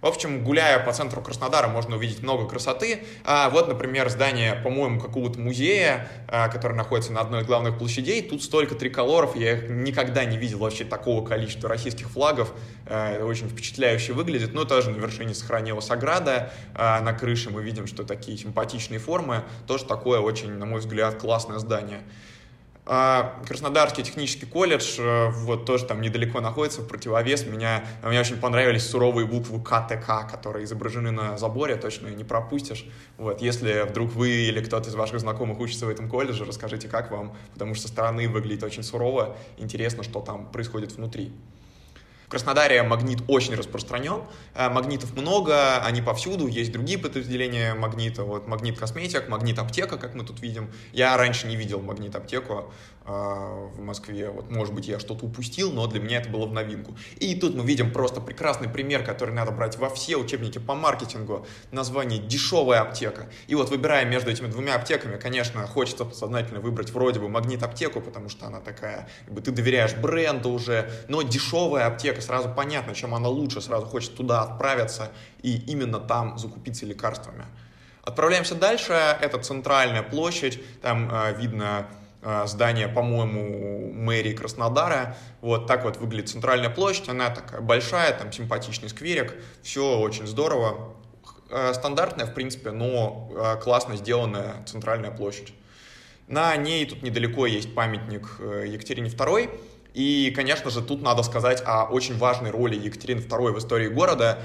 В 0.00 0.06
общем, 0.06 0.44
гуляя 0.44 0.78
по 0.78 0.92
центру 0.92 1.20
Краснодара, 1.20 1.66
можно 1.66 1.96
увидеть 1.96 2.22
много 2.22 2.46
красоты. 2.46 3.02
А 3.24 3.50
вот, 3.50 3.66
например, 3.66 4.08
здание, 4.08 4.54
по-моему, 4.54 5.00
какого-то 5.00 5.40
музея, 5.40 6.08
а, 6.28 6.48
который 6.48 6.76
находится 6.76 7.12
на 7.12 7.20
одной 7.20 7.42
из 7.42 7.46
главных 7.46 7.78
площадей. 7.78 8.22
Тут 8.22 8.44
столько 8.44 8.76
триколоров, 8.76 9.34
я 9.34 9.54
их 9.54 9.68
никогда 9.68 10.24
не 10.24 10.36
видел 10.36 10.58
вообще 10.60 10.84
такого 10.84 11.26
количества 11.26 11.68
российских 11.68 12.10
флагов. 12.10 12.52
А, 12.86 13.14
это 13.14 13.26
очень 13.26 13.48
впечатляюще 13.48 14.12
выглядит. 14.12 14.54
Но 14.54 14.64
тоже 14.64 14.90
на 14.90 14.98
вершине 14.98 15.34
сохранилась 15.34 15.90
ограда. 15.90 16.52
А, 16.76 17.00
на 17.00 17.12
крыше 17.12 17.50
мы 17.50 17.60
видим, 17.64 17.88
что 17.88 18.04
такие 18.04 18.38
симпатичные 18.38 19.00
формы. 19.00 19.42
Тоже 19.66 19.84
такое 19.84 20.20
очень, 20.20 20.52
на 20.52 20.64
мой 20.64 20.78
взгляд, 20.78 21.16
классное 21.16 21.58
здание. 21.58 22.02
А, 22.90 23.38
Краснодарский 23.46 24.02
технический 24.02 24.46
колледж, 24.46 24.98
э, 24.98 25.28
вот 25.28 25.66
тоже 25.66 25.84
там 25.84 26.00
недалеко 26.00 26.40
находится, 26.40 26.80
в 26.80 26.88
противовес. 26.88 27.44
Меня, 27.44 27.84
мне 28.02 28.18
очень 28.18 28.38
понравились 28.38 28.88
суровые 28.88 29.26
буквы 29.26 29.60
КТК, 29.60 30.22
которые 30.22 30.64
изображены 30.64 31.10
на 31.10 31.36
заборе, 31.36 31.76
точно 31.76 32.08
не 32.08 32.24
пропустишь. 32.24 32.86
Вот, 33.18 33.42
если 33.42 33.82
вдруг 33.86 34.12
вы 34.12 34.30
или 34.30 34.64
кто-то 34.64 34.88
из 34.88 34.94
ваших 34.94 35.20
знакомых 35.20 35.60
учится 35.60 35.84
в 35.84 35.90
этом 35.90 36.08
колледже, 36.08 36.46
расскажите, 36.46 36.88
как 36.88 37.10
вам, 37.10 37.36
потому 37.52 37.74
что 37.74 37.88
со 37.88 37.92
стороны 37.92 38.26
выглядит 38.26 38.64
очень 38.64 38.82
сурово, 38.82 39.36
интересно, 39.58 40.02
что 40.02 40.22
там 40.22 40.46
происходит 40.46 40.92
внутри. 40.92 41.30
В 42.28 42.30
Краснодаре 42.30 42.82
магнит 42.82 43.22
очень 43.26 43.54
распространен, 43.54 44.20
э, 44.54 44.68
магнитов 44.68 45.16
много, 45.16 45.78
они 45.78 46.02
повсюду, 46.02 46.46
есть 46.46 46.70
другие 46.70 46.98
подразделения 46.98 47.72
магнита, 47.72 48.22
вот 48.22 48.46
магнит 48.46 48.78
косметик, 48.78 49.30
магнит 49.30 49.58
аптека, 49.58 49.96
как 49.96 50.14
мы 50.14 50.24
тут 50.26 50.42
видим. 50.42 50.70
Я 50.92 51.16
раньше 51.16 51.46
не 51.46 51.56
видел 51.56 51.80
магнит 51.80 52.14
аптеку, 52.14 52.70
в 53.08 53.80
Москве. 53.80 54.30
Вот, 54.30 54.50
может 54.50 54.74
быть, 54.74 54.86
я 54.86 54.98
что-то 54.98 55.24
упустил, 55.24 55.72
но 55.72 55.86
для 55.86 56.00
меня 56.00 56.18
это 56.18 56.28
было 56.28 56.46
в 56.46 56.52
новинку. 56.52 56.96
И 57.16 57.34
тут 57.34 57.54
мы 57.54 57.64
видим 57.64 57.90
просто 57.92 58.20
прекрасный 58.20 58.68
пример, 58.68 59.02
который 59.02 59.34
надо 59.34 59.50
брать 59.50 59.78
во 59.78 59.88
все 59.88 60.16
учебники 60.16 60.58
по 60.58 60.74
маркетингу. 60.74 61.46
Название 61.72 62.18
«Дешевая 62.18 62.82
аптека». 62.82 63.30
И 63.46 63.54
вот 63.54 63.70
выбирая 63.70 64.04
между 64.04 64.30
этими 64.30 64.48
двумя 64.48 64.74
аптеками, 64.74 65.16
конечно, 65.16 65.66
хочется 65.66 66.04
подсознательно 66.04 66.60
выбрать 66.60 66.90
вроде 66.90 67.20
бы 67.20 67.28
магнит-аптеку, 67.28 68.00
потому 68.00 68.28
что 68.28 68.46
она 68.46 68.60
такая, 68.60 69.08
как 69.24 69.34
бы 69.34 69.40
ты 69.40 69.52
доверяешь 69.52 69.94
бренду 69.94 70.50
уже, 70.50 70.90
но 71.08 71.22
дешевая 71.22 71.86
аптека, 71.86 72.20
сразу 72.20 72.50
понятно, 72.54 72.94
чем 72.94 73.14
она 73.14 73.28
лучше, 73.28 73.60
сразу 73.60 73.86
хочется 73.86 74.16
туда 74.16 74.42
отправиться 74.42 75.10
и 75.42 75.56
именно 75.56 75.98
там 75.98 76.38
закупиться 76.38 76.84
лекарствами. 76.84 77.46
Отправляемся 78.02 78.54
дальше, 78.54 78.92
это 78.92 79.38
центральная 79.38 80.02
площадь, 80.02 80.62
там 80.80 81.10
э, 81.12 81.34
видно 81.38 81.86
здание, 82.46 82.88
по-моему, 82.88 83.92
мэрии 83.92 84.34
Краснодара. 84.34 85.16
Вот 85.40 85.66
так 85.66 85.84
вот 85.84 85.96
выглядит 85.96 86.28
центральная 86.28 86.70
площадь. 86.70 87.08
Она 87.08 87.30
такая 87.30 87.60
большая, 87.60 88.12
там 88.12 88.32
симпатичный 88.32 88.88
скверик. 88.88 89.34
Все 89.62 89.98
очень 89.98 90.26
здорово. 90.26 90.94
Э, 91.50 91.72
стандартная, 91.74 92.26
в 92.26 92.34
принципе, 92.34 92.70
но 92.70 93.30
э, 93.30 93.60
классно 93.62 93.96
сделанная 93.96 94.64
центральная 94.66 95.10
площадь. 95.10 95.54
На 96.26 96.54
ней 96.56 96.84
тут 96.86 97.02
недалеко 97.02 97.46
есть 97.46 97.74
памятник 97.74 98.38
Екатерине 98.38 99.08
II. 99.08 99.50
И, 99.94 100.30
конечно 100.36 100.70
же, 100.70 100.82
тут 100.82 101.00
надо 101.00 101.22
сказать 101.22 101.62
о 101.64 101.84
очень 101.84 102.18
важной 102.18 102.50
роли 102.50 102.76
Екатерины 102.76 103.20
II 103.20 103.52
в 103.52 103.58
истории 103.58 103.88
города. 103.88 104.38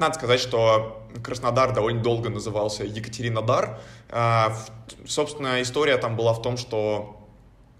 Надо 0.00 0.12
сказать, 0.14 0.40
что 0.40 1.06
Краснодар 1.22 1.72
довольно 1.72 2.02
долго 2.02 2.28
назывался 2.28 2.84
Екатеринодар. 2.84 3.78
Собственно, 5.06 5.62
история 5.62 5.96
там 5.96 6.16
была 6.16 6.34
в 6.34 6.42
том, 6.42 6.56
что 6.56 7.19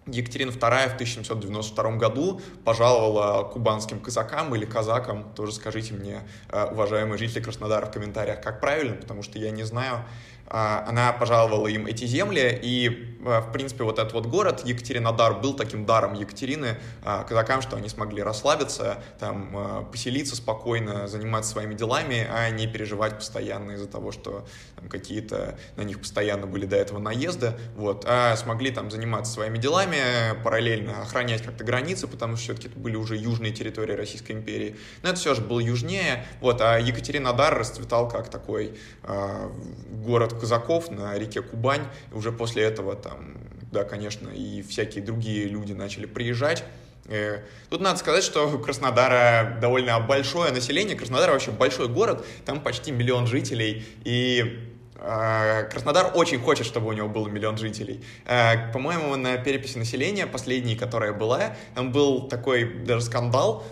Екатерина 0.07 0.51
II 0.51 0.89
в 0.89 0.95
1792 0.95 1.97
году 1.97 2.41
пожаловала 2.65 3.45
кубанским 3.45 4.01
казакам 4.01 4.55
или 4.55 4.65
казакам, 4.65 5.33
тоже 5.35 5.53
скажите 5.53 5.95
мне, 5.95 6.23
уважаемые 6.71 7.19
жители 7.19 7.43
Краснодара, 7.43 7.87
в 7.87 7.91
комментариях, 7.91 8.41
как 8.41 8.61
правильно, 8.61 8.97
потому 8.97 9.23
что 9.23 9.39
я 9.39 9.51
не 9.51 9.65
знаю, 9.65 10.05
она 10.51 11.13
пожаловала 11.13 11.69
им 11.69 11.87
эти 11.87 12.07
земли, 12.07 12.59
и, 12.61 13.17
а, 13.25 13.41
в 13.41 13.53
принципе, 13.53 13.85
вот 13.85 14.01
этот 14.01 14.13
вот 14.13 14.27
город 14.27 14.63
Екатеринодар 14.65 15.35
был 15.35 15.55
таким 15.55 15.87
даром 15.87 16.15
Екатерины 16.15 16.77
а, 17.05 17.23
казакам, 17.23 17.63
что 17.63 17.77
они 17.77 17.89
смогли 17.89 18.21
расслабиться, 18.21 19.03
там, 19.21 19.87
поселиться 19.93 20.35
спокойно, 20.35 21.07
заниматься 21.07 21.53
своими 21.53 21.75
делами, 21.75 22.27
а 22.29 22.51
не 22.51 22.67
переживать 22.67 23.15
постоянно 23.17 23.73
из-за 23.73 23.87
того, 23.87 24.11
что 24.11 24.45
какие-то 24.91 25.57
на 25.77 25.83
них 25.83 26.01
постоянно 26.01 26.49
были 26.49 26.67
до 26.67 26.77
этого 26.77 26.99
наезды, 26.99 27.53
вот, 27.77 28.05
а 28.09 28.37
смогли 28.37 28.73
там 28.73 28.91
заниматься 28.91 29.33
своими 29.33 29.59
делами, 29.59 29.99
параллельно 30.43 31.03
охранять 31.03 31.43
как-то 31.43 31.63
границы, 31.63 32.09
потому 32.09 32.35
что 32.35 32.47
все-таки 32.47 32.69
это 32.69 32.79
были 32.79 32.97
уже 32.97 33.17
южные 33.17 33.53
территории 33.53 33.93
Российской 33.93 34.33
империи, 34.33 34.77
но 35.03 35.11
это 35.11 35.21
все 35.21 35.35
же 35.35 35.43
было 35.43 35.61
южнее, 35.61 36.27
вот, 36.41 36.61
а 36.61 36.79
Екатеринодар 36.79 37.57
расцветал 37.57 38.09
как 38.09 38.31
такой 38.31 38.77
э, 39.05 39.51
город 39.91 40.40
казаков 40.41 40.91
на 40.91 41.17
реке 41.19 41.43
Кубань. 41.43 41.87
И 42.13 42.15
уже 42.15 42.33
после 42.33 42.65
этого 42.65 42.97
там, 42.97 43.37
да, 43.71 43.85
конечно, 43.85 44.29
и 44.29 44.63
всякие 44.63 45.05
другие 45.05 45.47
люди 45.47 45.73
начали 45.73 46.07
приезжать. 46.07 46.65
Э, 47.07 47.41
тут 47.69 47.81
надо 47.81 47.99
сказать, 47.99 48.25
что 48.25 48.49
у 48.49 48.59
Краснодара 48.65 49.59
довольно 49.61 49.99
большое 50.01 50.53
население. 50.53 50.97
Краснодар 50.97 51.31
вообще 51.31 51.51
большой 51.51 51.89
город, 51.89 52.25
там 52.45 52.61
почти 52.61 52.93
миллион 52.93 53.27
жителей. 53.27 53.85
И 54.05 54.61
э, 54.97 55.69
Краснодар 55.71 56.13
очень 56.15 56.41
хочет, 56.41 56.67
чтобы 56.67 56.89
у 56.89 56.93
него 56.93 57.09
был 57.09 57.27
миллион 57.27 57.59
жителей. 57.59 58.03
Э, 58.27 58.73
по-моему, 58.73 59.17
на 59.17 59.37
переписи 59.39 59.77
населения, 59.77 60.27
последней, 60.27 60.77
которая 60.77 61.13
была, 61.13 61.57
там 61.75 61.91
был 61.93 62.29
такой 62.29 62.65
даже 62.85 63.03
скандал 63.03 63.65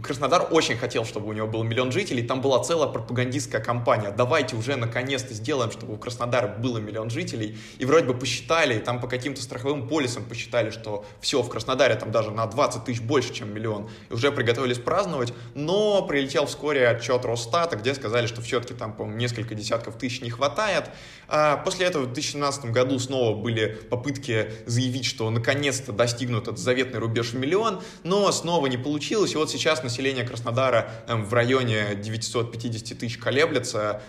Краснодар 0.00 0.48
очень 0.50 0.78
хотел, 0.78 1.04
чтобы 1.04 1.28
у 1.28 1.32
него 1.34 1.46
был 1.46 1.64
миллион 1.64 1.92
жителей, 1.92 2.22
там 2.22 2.40
была 2.40 2.64
целая 2.64 2.88
пропагандистская 2.88 3.60
кампания. 3.60 4.10
Давайте 4.10 4.56
уже 4.56 4.76
наконец-то 4.76 5.34
сделаем, 5.34 5.70
чтобы 5.70 5.92
у 5.92 5.96
Краснодара 5.98 6.48
было 6.48 6.78
миллион 6.78 7.10
жителей. 7.10 7.58
И 7.76 7.84
вроде 7.84 8.06
бы 8.06 8.14
посчитали, 8.14 8.78
там 8.78 9.02
по 9.02 9.06
каким-то 9.06 9.42
страховым 9.42 9.86
полисам 9.88 10.24
посчитали, 10.24 10.70
что 10.70 11.04
все, 11.20 11.42
в 11.42 11.50
Краснодаре 11.50 11.94
там 11.96 12.10
даже 12.10 12.30
на 12.30 12.46
20 12.46 12.84
тысяч 12.84 13.02
больше, 13.02 13.34
чем 13.34 13.52
миллион. 13.52 13.90
И 14.08 14.14
уже 14.14 14.32
приготовились 14.32 14.78
праздновать, 14.78 15.34
но 15.54 16.00
прилетел 16.06 16.46
вскоре 16.46 16.88
отчет 16.88 17.26
Росстата, 17.26 17.76
где 17.76 17.92
сказали, 17.92 18.26
что 18.26 18.40
все-таки 18.40 18.72
там, 18.72 18.94
по 18.94 19.04
несколько 19.04 19.54
десятков 19.54 19.98
тысяч 19.98 20.22
не 20.22 20.30
хватает. 20.30 20.88
А 21.28 21.58
после 21.58 21.84
этого 21.84 22.04
в 22.04 22.06
2017 22.06 22.66
году 22.66 22.98
снова 22.98 23.36
были 23.36 23.66
попытки 23.90 24.52
заявить, 24.64 25.04
что 25.04 25.28
наконец-то 25.28 25.92
достигнут 25.92 26.44
этот 26.44 26.58
заветный 26.58 26.98
рубеж 26.98 27.32
в 27.32 27.36
миллион, 27.36 27.82
но 28.04 28.32
снова 28.32 28.68
не 28.68 28.78
получилось. 28.78 29.34
И 29.34 29.36
вот 29.36 29.50
сейчас 29.50 29.81
население 29.84 30.24
Краснодара 30.24 30.90
там, 31.06 31.24
в 31.24 31.32
районе 31.34 31.94
950 31.94 32.98
тысяч 32.98 33.18
колеблется, 33.18 34.02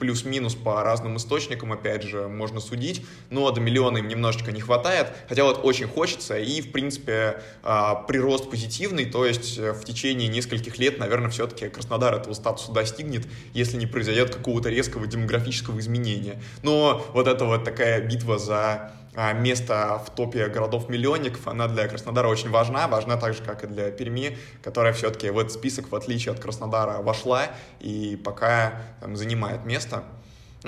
плюс-минус 0.00 0.54
по 0.54 0.82
разным 0.82 1.16
источникам, 1.16 1.72
опять 1.72 2.02
же, 2.02 2.28
можно 2.28 2.60
судить, 2.60 3.04
но 3.30 3.50
до 3.50 3.60
миллиона 3.60 3.98
им 3.98 4.08
немножечко 4.08 4.52
не 4.52 4.60
хватает, 4.60 5.08
хотя 5.28 5.44
вот 5.44 5.64
очень 5.64 5.86
хочется, 5.86 6.38
и, 6.38 6.60
в 6.60 6.72
принципе, 6.72 7.42
а, 7.62 7.94
прирост 7.94 8.50
позитивный, 8.50 9.04
то 9.04 9.24
есть 9.24 9.58
э, 9.58 9.72
в 9.72 9.84
течение 9.84 10.28
нескольких 10.28 10.78
лет, 10.78 10.98
наверное, 10.98 11.30
все-таки 11.30 11.68
Краснодар 11.68 12.14
этого 12.14 12.34
статуса 12.34 12.72
достигнет, 12.72 13.26
если 13.52 13.76
не 13.76 13.86
произойдет 13.86 14.34
какого-то 14.34 14.68
резкого 14.68 15.06
демографического 15.06 15.78
изменения. 15.80 16.40
Но 16.62 17.04
вот 17.12 17.28
эта 17.28 17.44
вот 17.44 17.64
такая 17.64 18.00
битва 18.00 18.38
за 18.38 18.92
место 19.34 20.02
в 20.06 20.14
топе 20.14 20.46
городов-миллионников, 20.48 21.46
она 21.48 21.68
для 21.68 21.88
Краснодара 21.88 22.28
очень 22.28 22.50
важна, 22.50 22.86
важна 22.88 23.16
так 23.16 23.34
же, 23.34 23.42
как 23.42 23.64
и 23.64 23.66
для 23.66 23.90
Перми, 23.90 24.36
которая 24.62 24.92
все-таки 24.92 25.30
в 25.30 25.38
этот 25.38 25.52
список, 25.52 25.90
в 25.90 25.94
отличие 25.94 26.32
от 26.32 26.40
Краснодара, 26.40 27.02
вошла 27.02 27.46
и 27.80 28.20
пока 28.22 28.82
там, 29.00 29.16
занимает 29.16 29.64
место. 29.64 30.04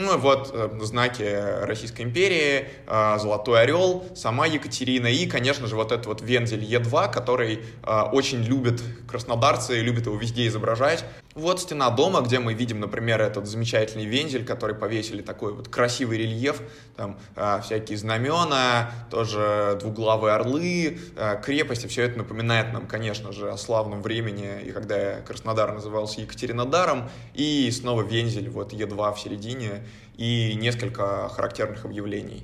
Ну 0.00 0.16
вот 0.16 0.50
э, 0.52 0.78
знаки 0.82 1.24
Российской 1.64 2.02
империи, 2.02 2.68
э, 2.86 3.18
Золотой 3.18 3.62
Орел, 3.62 4.04
сама 4.14 4.46
Екатерина 4.46 5.08
и, 5.08 5.26
конечно 5.26 5.66
же, 5.66 5.74
вот 5.74 5.90
этот 5.90 6.06
вот 6.06 6.22
вензель 6.22 6.62
Е2, 6.62 7.12
который 7.12 7.64
э, 7.82 8.00
очень 8.12 8.42
любят 8.42 8.80
краснодарцы, 9.08 9.80
любят 9.80 10.06
его 10.06 10.16
везде 10.16 10.46
изображать. 10.46 11.04
Вот 11.38 11.60
стена 11.60 11.88
дома, 11.90 12.20
где 12.20 12.40
мы 12.40 12.52
видим, 12.52 12.80
например, 12.80 13.22
этот 13.22 13.46
замечательный 13.46 14.06
вензель, 14.06 14.44
который 14.44 14.74
повесили 14.74 15.22
такой 15.22 15.54
вот 15.54 15.68
красивый 15.68 16.18
рельеф, 16.18 16.60
там 16.96 17.16
э, 17.36 17.60
всякие 17.62 17.96
знамена, 17.96 18.90
тоже 19.08 19.78
двуглавые 19.80 20.34
орлы, 20.34 20.98
э, 21.14 21.40
крепости, 21.40 21.86
все 21.86 22.02
это 22.02 22.18
напоминает 22.18 22.72
нам, 22.72 22.88
конечно 22.88 23.30
же, 23.30 23.52
о 23.52 23.56
славном 23.56 24.02
времени, 24.02 24.62
и 24.64 24.72
когда 24.72 25.20
Краснодар 25.20 25.72
назывался 25.72 26.22
Екатеринодаром, 26.22 27.08
и 27.34 27.70
снова 27.70 28.02
вензель, 28.02 28.50
вот 28.50 28.72
Е2 28.72 29.14
в 29.14 29.20
середине, 29.20 29.86
и 30.16 30.56
несколько 30.56 31.28
характерных 31.28 31.84
объявлений. 31.84 32.42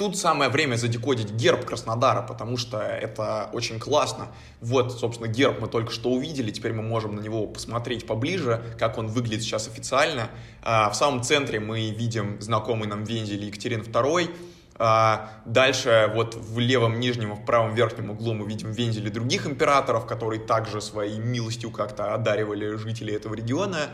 Тут 0.00 0.16
самое 0.16 0.50
время 0.50 0.76
задекодить 0.76 1.30
герб 1.30 1.66
Краснодара, 1.66 2.22
потому 2.22 2.56
что 2.56 2.78
это 2.78 3.50
очень 3.52 3.78
классно. 3.78 4.28
Вот, 4.62 4.98
собственно, 4.98 5.28
герб 5.28 5.60
мы 5.60 5.68
только 5.68 5.92
что 5.92 6.08
увидели, 6.08 6.50
теперь 6.50 6.72
мы 6.72 6.82
можем 6.82 7.16
на 7.16 7.20
него 7.20 7.46
посмотреть 7.46 8.06
поближе, 8.06 8.62
как 8.78 8.96
он 8.96 9.08
выглядит 9.08 9.42
сейчас 9.42 9.68
официально. 9.68 10.30
А, 10.62 10.88
в 10.88 10.96
самом 10.96 11.22
центре 11.22 11.60
мы 11.60 11.90
видим 11.90 12.40
знакомый 12.40 12.88
нам 12.88 13.04
вензель 13.04 13.44
Екатерин 13.44 13.82
II, 13.82 14.30
а, 14.78 15.28
Дальше 15.44 16.10
вот 16.14 16.34
в 16.34 16.58
левом 16.58 16.98
нижнем 16.98 17.34
и 17.34 17.36
в 17.36 17.44
правом 17.44 17.74
верхнем 17.74 18.08
углу 18.08 18.32
мы 18.32 18.46
видим 18.48 18.72
вензели 18.72 19.10
других 19.10 19.46
императоров, 19.46 20.06
которые 20.06 20.40
также 20.40 20.80
своей 20.80 21.18
милостью 21.18 21.70
как-то 21.70 22.14
одаривали 22.14 22.76
жителей 22.76 23.16
этого 23.16 23.34
региона. 23.34 23.90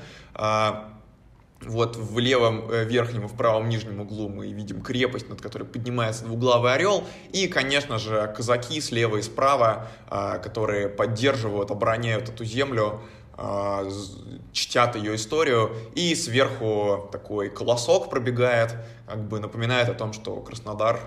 Вот 1.62 1.96
в 1.96 2.18
левом 2.18 2.70
э, 2.70 2.84
верхнем 2.84 3.24
и 3.24 3.28
в 3.28 3.34
правом 3.34 3.68
нижнем 3.68 4.00
углу 4.00 4.28
мы 4.28 4.52
видим 4.52 4.82
крепость, 4.82 5.28
над 5.30 5.40
которой 5.40 5.64
поднимается 5.64 6.24
двуглавый 6.24 6.74
орел. 6.74 7.04
И, 7.32 7.48
конечно 7.48 7.98
же, 7.98 8.32
казаки 8.36 8.80
слева 8.80 9.16
и 9.16 9.22
справа, 9.22 9.88
а, 10.08 10.38
которые 10.38 10.88
поддерживают, 10.88 11.70
обороняют 11.70 12.28
эту 12.28 12.44
землю, 12.44 13.00
а, 13.32 13.88
чтят 14.52 14.96
ее 14.96 15.16
историю. 15.16 15.74
И 15.94 16.14
сверху 16.14 17.08
такой 17.10 17.48
колосок 17.48 18.10
пробегает, 18.10 18.76
как 19.06 19.26
бы 19.26 19.40
напоминает 19.40 19.88
о 19.88 19.94
том, 19.94 20.12
что 20.12 20.36
Краснодар 20.36 21.00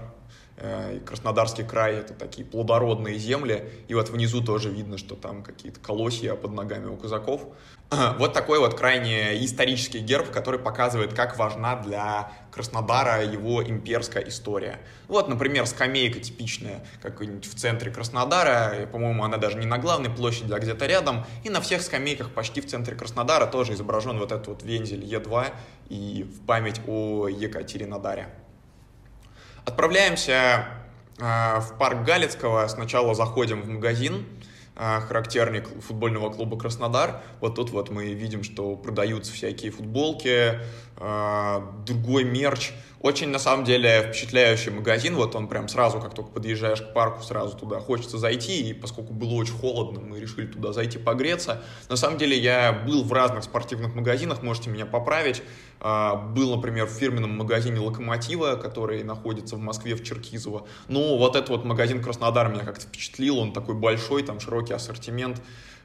Краснодарский 1.05 1.63
край— 1.63 1.95
это 1.99 2.13
такие 2.13 2.45
плодородные 2.45 3.17
земли, 3.17 3.69
и 3.87 3.93
вот 3.93 4.09
внизу 4.09 4.43
тоже 4.43 4.69
видно, 4.69 4.97
что 4.97 5.15
там 5.15 5.43
какие-то 5.43 5.79
колосья 5.79 6.35
под 6.35 6.51
ногами 6.51 6.87
у 6.87 6.97
казаков. 6.97 7.47
Вот 8.19 8.33
такой 8.33 8.59
вот 8.59 8.75
крайне 8.75 9.43
исторический 9.43 9.99
герб, 9.99 10.29
который 10.29 10.59
показывает, 10.59 11.13
как 11.13 11.37
важна 11.37 11.75
для 11.75 12.31
Краснодара 12.51 13.23
его 13.23 13.63
имперская 13.63 14.23
история. 14.27 14.79
Вот, 15.07 15.27
например, 15.27 15.65
скамейка 15.65 16.19
типичная, 16.19 16.85
как-нибудь 17.01 17.45
в 17.45 17.55
центре 17.55 17.89
Краснодара, 17.89 18.85
по-моему, 18.91 19.23
она 19.23 19.37
даже 19.37 19.57
не 19.57 19.65
на 19.65 19.77
главной 19.77 20.09
площади, 20.09 20.53
а 20.53 20.59
где-то 20.59 20.85
рядом, 20.85 21.25
и 21.43 21.49
на 21.49 21.61
всех 21.61 21.81
скамейках 21.81 22.31
почти 22.31 22.61
в 22.61 22.67
центре 22.67 22.95
Краснодара 22.95 23.47
тоже 23.47 23.73
изображен 23.73 24.19
вот 24.19 24.31
этот 24.31 24.47
вот 24.47 24.63
вензель 24.63 25.03
Е2 25.03 25.51
и 25.89 26.23
в 26.23 26.45
память 26.45 26.81
о 26.85 27.27
Екатеринодаре. 27.27 28.29
Отправляемся 29.69 30.65
а, 31.21 31.59
в 31.59 31.77
парк 31.77 32.03
Галицкого 32.03 32.67
сначала 32.67 33.13
заходим 33.13 33.61
в 33.61 33.69
магазин, 33.69 34.25
а, 34.75 34.99
характерник 34.99 35.67
футбольного 35.88 36.31
клуба 36.31 36.57
Краснодар. 36.57 37.21
Вот 37.39 37.53
тут 37.53 37.69
вот 37.69 37.91
мы 37.91 38.13
видим, 38.15 38.41
что 38.43 38.75
продаются 38.75 39.31
всякие 39.31 39.71
футболки, 39.71 40.59
другой 41.86 42.24
мерч. 42.25 42.72
Очень, 43.01 43.29
на 43.29 43.39
самом 43.39 43.63
деле, 43.63 44.03
впечатляющий 44.03 44.72
магазин. 44.72 45.15
Вот 45.15 45.34
он 45.34 45.48
прям 45.48 45.70
сразу, 45.70 46.01
как 46.01 46.13
только 46.13 46.32
подъезжаешь 46.32 46.82
к 46.82 46.91
парку, 46.94 47.24
сразу 47.24 47.56
туда 47.56 47.79
хочется 47.79 48.18
зайти. 48.18 48.70
И 48.70 48.74
поскольку 48.74 49.13
было 49.13 49.36
очень 49.36 49.53
холодно, 49.53 50.01
мы 50.01 50.20
решили 50.20 50.48
туда 50.48 50.74
зайти 50.74 50.98
погреться. 50.98 51.63
На 51.88 51.96
самом 51.96 52.18
деле, 52.18 52.38
я 52.38 52.74
был 52.74 53.06
в 53.06 53.13
разных 53.13 53.46
спортивных 53.46 53.96
магазинах, 53.96 54.44
можете 54.44 54.70
меня 54.70 54.86
поправить. 54.86 55.41
А, 55.79 56.15
был, 56.15 56.53
например, 56.53 56.88
в 56.88 56.91
фирменном 56.91 57.38
магазине 57.38 57.79
«Локомотива», 57.79 58.56
который 58.56 59.01
находится 59.03 59.56
в 59.56 59.60
Москве, 59.60 59.96
в 59.96 60.03
Черкизово. 60.03 60.68
Но 60.89 61.18
вот 61.18 61.38
этот 61.38 61.50
вот 61.50 61.63
магазин 61.63 62.03
«Краснодар» 62.03 62.50
меня 62.50 62.65
как-то 62.65 62.86
впечатлил. 62.86 63.39
Он 63.39 63.53
такой 63.53 63.75
большой, 63.75 64.24
там 64.24 64.41
широкий 64.41 64.74
ассортимент. 64.74 65.41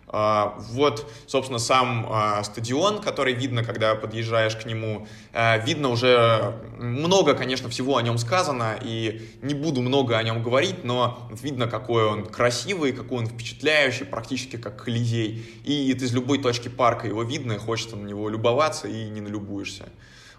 А, 0.08 0.54
вот, 0.70 1.10
собственно, 1.26 1.58
сам 1.58 2.06
а, 2.08 2.44
стадион, 2.44 3.00
который 3.00 3.34
видно, 3.34 3.64
когда 3.64 3.94
подъезжаешь 3.94 4.56
к 4.56 4.64
нему. 4.64 5.06
А, 5.32 5.58
видно 5.58 5.88
уже 5.88 6.54
много, 6.78 7.34
конечно, 7.34 7.68
всего 7.68 7.96
о 7.96 8.02
нем 8.02 8.18
сказано, 8.18 8.78
и 8.80 9.28
не 9.42 9.54
буду 9.54 9.80
много 9.80 10.16
о 10.16 10.22
нем 10.22 10.42
говорить, 10.42 10.84
но 10.84 11.28
видно, 11.42 11.66
какой 11.66 12.04
он 12.04 12.26
красивый, 12.26 12.92
какой 12.92 13.18
он 13.18 13.26
впечатляющий, 13.26 14.06
практически 14.06 14.56
как 14.56 14.82
Колизей. 14.84 15.44
И 15.64 15.90
из 15.90 16.12
любой 16.12 16.38
точки 16.38 16.68
парка 16.68 17.06
его 17.06 17.22
видно, 17.22 17.54
и 17.54 17.58
хочется 17.58 17.96
на 17.96 18.06
него 18.06 18.28
любоваться, 18.28 18.88
и 18.88 19.08
не 19.08 19.20
налюбуешься. 19.20 19.86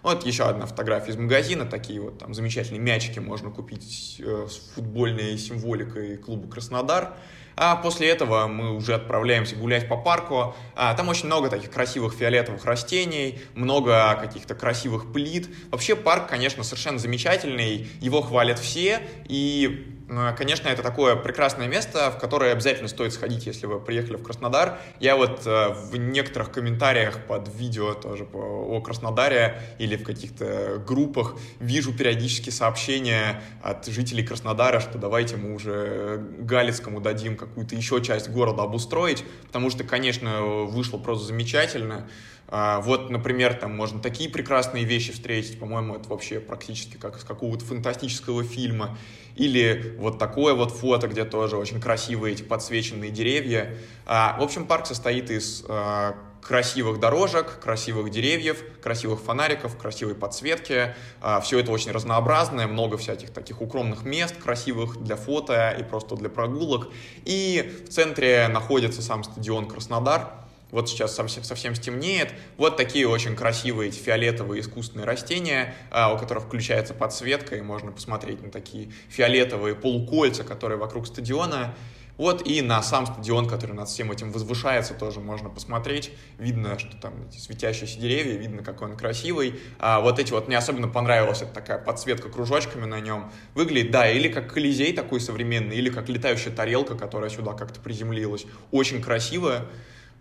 Вот 0.02 0.24
еще 0.24 0.44
одна 0.44 0.66
фотография 0.66 1.10
из 1.10 1.16
магазина, 1.16 1.66
такие 1.66 2.00
вот 2.00 2.18
там 2.18 2.32
замечательные 2.32 2.80
мячики 2.80 3.18
можно 3.18 3.50
купить 3.50 4.20
э, 4.20 4.46
с 4.48 4.72
футбольной 4.74 5.36
символикой 5.36 6.16
клуба 6.16 6.48
«Краснодар». 6.48 7.16
А 7.56 7.76
после 7.76 8.08
этого 8.08 8.46
мы 8.46 8.74
уже 8.76 8.94
отправляемся 8.94 9.56
гулять 9.56 9.88
по 9.88 9.96
парку. 9.96 10.54
А, 10.74 10.92
там 10.94 11.08
очень 11.08 11.26
много 11.26 11.48
таких 11.48 11.70
красивых 11.70 12.12
фиолетовых 12.14 12.64
растений, 12.66 13.38
много 13.54 14.14
каких-то 14.20 14.54
красивых 14.54 15.10
плит. 15.10 15.48
Вообще 15.70 15.96
парк, 15.96 16.28
конечно, 16.28 16.62
совершенно 16.62 16.98
замечательный, 16.98 17.88
его 18.00 18.20
хвалят 18.20 18.58
все, 18.58 19.00
и 19.26 19.95
конечно, 20.08 20.68
это 20.68 20.82
такое 20.82 21.16
прекрасное 21.16 21.66
место, 21.66 22.10
в 22.12 22.18
которое 22.18 22.52
обязательно 22.52 22.88
стоит 22.88 23.12
сходить, 23.12 23.46
если 23.46 23.66
вы 23.66 23.80
приехали 23.80 24.16
в 24.16 24.22
Краснодар. 24.22 24.78
Я 25.00 25.16
вот 25.16 25.46
э, 25.46 25.70
в 25.70 25.96
некоторых 25.96 26.52
комментариях 26.52 27.24
под 27.26 27.52
видео 27.54 27.94
тоже 27.94 28.24
о 28.32 28.80
Краснодаре 28.80 29.60
или 29.78 29.96
в 29.96 30.04
каких-то 30.04 30.82
группах 30.86 31.36
вижу 31.58 31.92
периодически 31.92 32.50
сообщения 32.50 33.42
от 33.62 33.86
жителей 33.86 34.24
Краснодара, 34.24 34.78
что 34.80 34.98
давайте 34.98 35.36
мы 35.36 35.54
уже 35.54 36.24
Галицкому 36.38 37.00
дадим 37.00 37.36
какую-то 37.36 37.74
еще 37.74 38.00
часть 38.00 38.28
города 38.30 38.62
обустроить, 38.62 39.24
потому 39.46 39.70
что, 39.70 39.82
конечно, 39.82 40.42
вышло 40.42 40.98
просто 40.98 41.26
замечательно. 41.26 42.08
А, 42.48 42.80
вот, 42.80 43.10
например, 43.10 43.54
там 43.54 43.74
можно 43.74 44.00
такие 44.00 44.30
прекрасные 44.30 44.84
вещи 44.84 45.12
встретить, 45.12 45.58
по-моему, 45.58 45.96
это 45.96 46.08
вообще 46.08 46.38
практически 46.38 46.96
как 46.96 47.16
из 47.16 47.24
какого-то 47.24 47.64
фантастического 47.64 48.44
фильма. 48.44 48.96
Или 49.34 49.96
вот 49.98 50.18
такое 50.18 50.54
вот 50.54 50.70
фото, 50.72 51.08
где 51.08 51.24
тоже 51.24 51.56
очень 51.56 51.80
красивые 51.80 52.34
эти 52.34 52.42
подсвеченные 52.42 53.10
деревья. 53.10 53.76
А, 54.06 54.36
в 54.38 54.42
общем, 54.42 54.66
парк 54.66 54.86
состоит 54.86 55.30
из 55.30 55.64
а, 55.68 56.16
красивых 56.40 57.00
дорожек, 57.00 57.58
красивых 57.60 58.10
деревьев, 58.10 58.62
красивых 58.80 59.20
фонариков, 59.20 59.76
красивой 59.76 60.14
подсветки. 60.14 60.94
Все 61.42 61.58
это 61.58 61.72
очень 61.72 61.90
разнообразное, 61.90 62.68
много 62.68 62.96
всяких 62.96 63.30
таких 63.32 63.60
укромных 63.60 64.04
мест, 64.04 64.36
красивых 64.36 64.96
для 65.02 65.16
фото 65.16 65.76
и 65.76 65.82
просто 65.82 66.14
для 66.14 66.28
прогулок. 66.28 66.92
И 67.24 67.82
в 67.86 67.88
центре 67.88 68.46
находится 68.46 69.02
сам 69.02 69.24
стадион 69.24 69.66
Краснодар, 69.66 70.45
вот 70.70 70.88
сейчас 70.88 71.14
совсем, 71.14 71.44
совсем 71.44 71.74
стемнеет. 71.74 72.32
Вот 72.56 72.76
такие 72.76 73.08
очень 73.08 73.36
красивые 73.36 73.90
фиолетовые 73.90 74.60
искусственные 74.60 75.06
растения, 75.06 75.74
а, 75.90 76.12
у 76.12 76.18
которых 76.18 76.44
включается 76.44 76.92
подсветка, 76.92 77.56
и 77.56 77.60
можно 77.60 77.92
посмотреть 77.92 78.42
на 78.42 78.50
такие 78.50 78.90
фиолетовые 79.08 79.74
полукольца, 79.74 80.44
которые 80.44 80.78
вокруг 80.78 81.06
стадиона. 81.06 81.74
Вот 82.16 82.46
и 82.46 82.62
на 82.62 82.82
сам 82.82 83.06
стадион, 83.06 83.46
который 83.46 83.72
над 83.72 83.88
всем 83.88 84.10
этим 84.10 84.32
возвышается, 84.32 84.94
тоже 84.94 85.20
можно 85.20 85.50
посмотреть. 85.50 86.10
Видно, 86.38 86.78
что 86.78 86.96
там 86.96 87.12
эти 87.28 87.38
светящиеся 87.38 88.00
деревья, 88.00 88.36
видно, 88.38 88.62
какой 88.62 88.90
он 88.90 88.96
красивый. 88.96 89.60
А 89.78 90.00
вот 90.00 90.18
эти 90.18 90.32
вот, 90.32 90.48
мне 90.48 90.56
особенно 90.56 90.88
понравилась 90.88 91.42
эта 91.42 91.52
такая 91.52 91.78
подсветка 91.78 92.30
кружочками 92.30 92.86
на 92.86 93.00
нем. 93.00 93.30
Выглядит, 93.54 93.90
да, 93.90 94.10
или 94.10 94.28
как 94.28 94.52
Колизей 94.52 94.94
такой 94.94 95.20
современный, 95.20 95.76
или 95.76 95.90
как 95.90 96.08
летающая 96.08 96.52
тарелка, 96.52 96.94
которая 96.94 97.28
сюда 97.28 97.52
как-то 97.52 97.80
приземлилась. 97.80 98.46
Очень 98.70 99.02
красивая. 99.02 99.66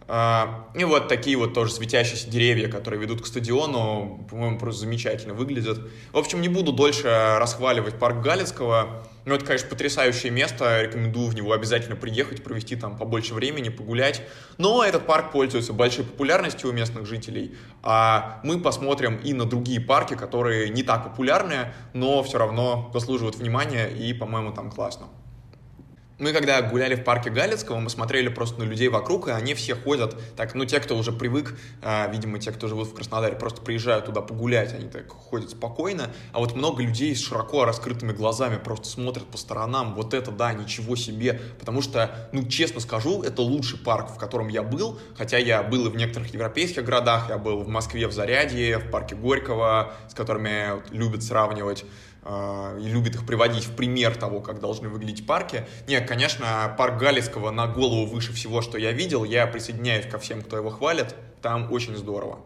А, 0.08 0.70
и 0.76 0.84
вот 0.84 1.08
такие 1.08 1.36
вот 1.36 1.54
тоже 1.54 1.72
светящиеся 1.72 2.30
деревья, 2.30 2.68
которые 2.70 3.02
ведут 3.02 3.22
к 3.22 3.26
стадиону, 3.26 4.28
по-моему, 4.30 4.60
просто 4.60 4.82
замечательно 4.82 5.34
выглядят. 5.34 5.80
В 6.12 6.18
общем, 6.18 6.41
не 6.41 6.50
буду 6.50 6.72
дольше 6.72 7.38
расхваливать 7.39 7.98
парк 7.98 8.22
Галицкого. 8.22 9.04
Но 9.26 9.34
это, 9.34 9.44
конечно, 9.44 9.68
потрясающее 9.70 10.32
место, 10.32 10.84
рекомендую 10.84 11.30
в 11.30 11.36
него 11.36 11.54
обязательно 11.54 11.96
приехать, 11.96 12.44
провести 12.44 12.76
там 12.76 12.96
побольше 12.96 13.34
времени, 13.34 13.70
погулять. 13.70 14.22
Но 14.60 14.84
этот 14.84 15.08
парк 15.08 15.32
пользуется 15.32 15.74
большой 15.74 16.06
популярностью 16.06 16.70
у 16.70 16.74
местных 16.74 17.08
жителей, 17.08 17.56
а 17.82 18.39
мы 18.44 18.60
посмотрим 18.60 19.18
и 19.18 19.34
на 19.34 19.46
другие 19.46 19.82
парки, 19.82 20.13
которые 20.13 20.70
не 20.70 20.84
так 20.84 21.04
популярны, 21.04 21.74
но 21.94 22.22
все 22.22 22.38
равно 22.38 22.91
заслуживают 22.94 23.38
внимания 23.38 23.88
и, 23.88 24.13
по-моему, 24.13 24.54
там 24.54 24.70
классно. 24.70 25.08
Мы 26.17 26.32
когда 26.32 26.62
гуляли 26.62 26.95
в 26.95 27.04
парке 27.04 27.30
Галицкого, 27.30 27.78
мы 27.82 27.89
смотрели 27.89 28.30
просто 28.30 28.60
на 28.60 28.63
людей 28.63 28.88
вокруг, 28.88 29.28
и 29.28 29.32
они 29.32 29.54
все 29.54 29.75
ходят, 29.75 30.15
так, 30.38 30.56
ну, 30.56 30.63
те, 30.63 30.80
кто 30.80 30.95
уже 30.95 31.12
привык, 31.12 31.60
э, 31.82 32.10
видимо, 32.10 32.39
те, 32.39 32.54
кто 32.54 32.69
живут 32.69 32.88
в 32.88 32.93
Краснодаре, 32.93 33.36
просто 33.36 33.62
приезжают 33.62 34.06
туда 34.06 34.21
погулять, 34.21 34.73
они 34.73 34.88
так 34.88 35.10
ходят 35.10 35.49
спокойно, 35.49 36.12
а 36.32 36.39
вот 36.39 36.56
много 36.56 36.82
людей 36.84 37.13
с 37.13 37.21
широко 37.21 37.65
раскрытыми 37.65 38.13
глазами 38.13 38.56
просто 38.56 38.88
смотрят 38.88 39.25
по 39.25 39.38
сторонам, 39.38 39.93
вот 39.93 40.13
это, 40.13 40.32
да, 40.32 40.54
ничего 40.54 40.95
себе, 40.95 41.41
потому 41.60 41.82
что, 41.82 42.30
ну, 42.32 42.47
честно 42.47 42.80
скажу, 42.80 43.21
это 43.21 43.41
лучший 43.41 43.78
парк, 43.78 44.10
в 44.10 44.17
котором 44.17 44.47
я 44.47 44.63
был, 44.63 44.97
хотя 45.17 45.38
я 45.38 45.63
был 45.63 45.88
и 45.88 45.89
в 45.89 45.97
некоторых 45.97 46.34
европейских 46.34 46.86
городах, 46.86 47.28
я 47.28 47.38
был 47.38 47.62
в 47.62 47.67
Москве 47.67 48.08
в 48.08 48.13
Зарядье, 48.13 48.78
в 48.78 48.89
парке 48.89 49.15
Горького, 49.15 49.91
с 50.10 50.13
которыми 50.13 50.82
любят 50.95 51.23
сравнивать, 51.23 51.84
и 52.26 52.88
любит 52.88 53.16
их 53.16 53.26
приводить 53.26 53.66
в 53.66 53.76
пример 53.76 54.16
того, 54.16 54.42
как 54.42 54.60
должны 54.60 54.90
выглядеть 54.90 55.28
парки. 55.28 55.68
Нет, 55.88 56.08
конечно, 56.08 56.74
парк 56.78 57.00
Галицкого 57.00 57.52
на 57.52 57.68
голову 57.68 58.08
выше 58.08 58.34
всего, 58.34 58.62
что 58.62 58.78
я 58.78 58.92
видел. 58.92 59.24
Я 59.24 59.46
присоединяюсь 59.46 60.08
ко 60.08 60.18
всем, 60.18 60.42
кто 60.42 60.58
его 60.58 60.72
хвалит. 60.72 61.16
Там 61.42 61.72
очень 61.72 61.96
здорово. 61.96 62.40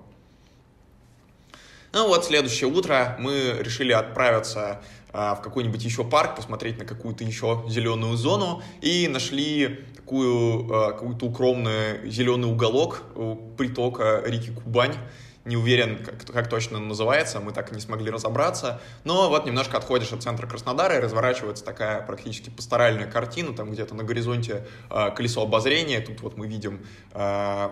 Ну 1.91 2.07
вот, 2.07 2.25
следующее 2.25 2.69
утро 2.69 3.15
мы 3.19 3.55
решили 3.61 3.91
отправиться 3.91 4.81
а, 5.11 5.33
в 5.33 5.41
какой-нибудь 5.41 5.83
еще 5.83 6.03
парк, 6.03 6.35
посмотреть 6.35 6.77
на 6.77 6.85
какую-то 6.85 7.23
еще 7.23 7.63
зеленую 7.67 8.15
зону, 8.15 8.61
и 8.81 9.07
нашли 9.07 9.85
такую, 9.95 10.71
а, 10.71 10.91
какой-то 10.91 11.25
укромный 11.25 12.07
зеленый 12.09 12.47
уголок 12.47 13.01
у 13.15 13.35
притока 13.57 14.21
реки 14.23 14.51
Кубань, 14.51 14.93
не 15.45 15.57
уверен, 15.57 16.03
как, 16.03 16.25
как 16.25 16.49
точно 16.49 16.79
называется, 16.79 17.39
мы 17.39 17.51
так 17.51 17.71
и 17.71 17.75
не 17.75 17.81
смогли 17.81 18.11
разобраться. 18.11 18.81
Но 19.03 19.29
вот 19.29 19.45
немножко 19.45 19.77
отходишь 19.77 20.11
от 20.11 20.23
центра 20.23 20.47
Краснодара, 20.47 20.97
и 20.97 20.99
разворачивается 20.99 21.63
такая 21.63 22.01
практически 22.01 22.49
пасторальная 22.49 23.09
картина, 23.09 23.53
там 23.53 23.71
где-то 23.71 23.95
на 23.95 24.03
горизонте 24.03 24.67
э, 24.89 25.11
колесо 25.15 25.41
обозрения, 25.41 26.01
тут 26.01 26.21
вот 26.21 26.37
мы 26.37 26.47
видим 26.47 26.85
э, 27.13 27.69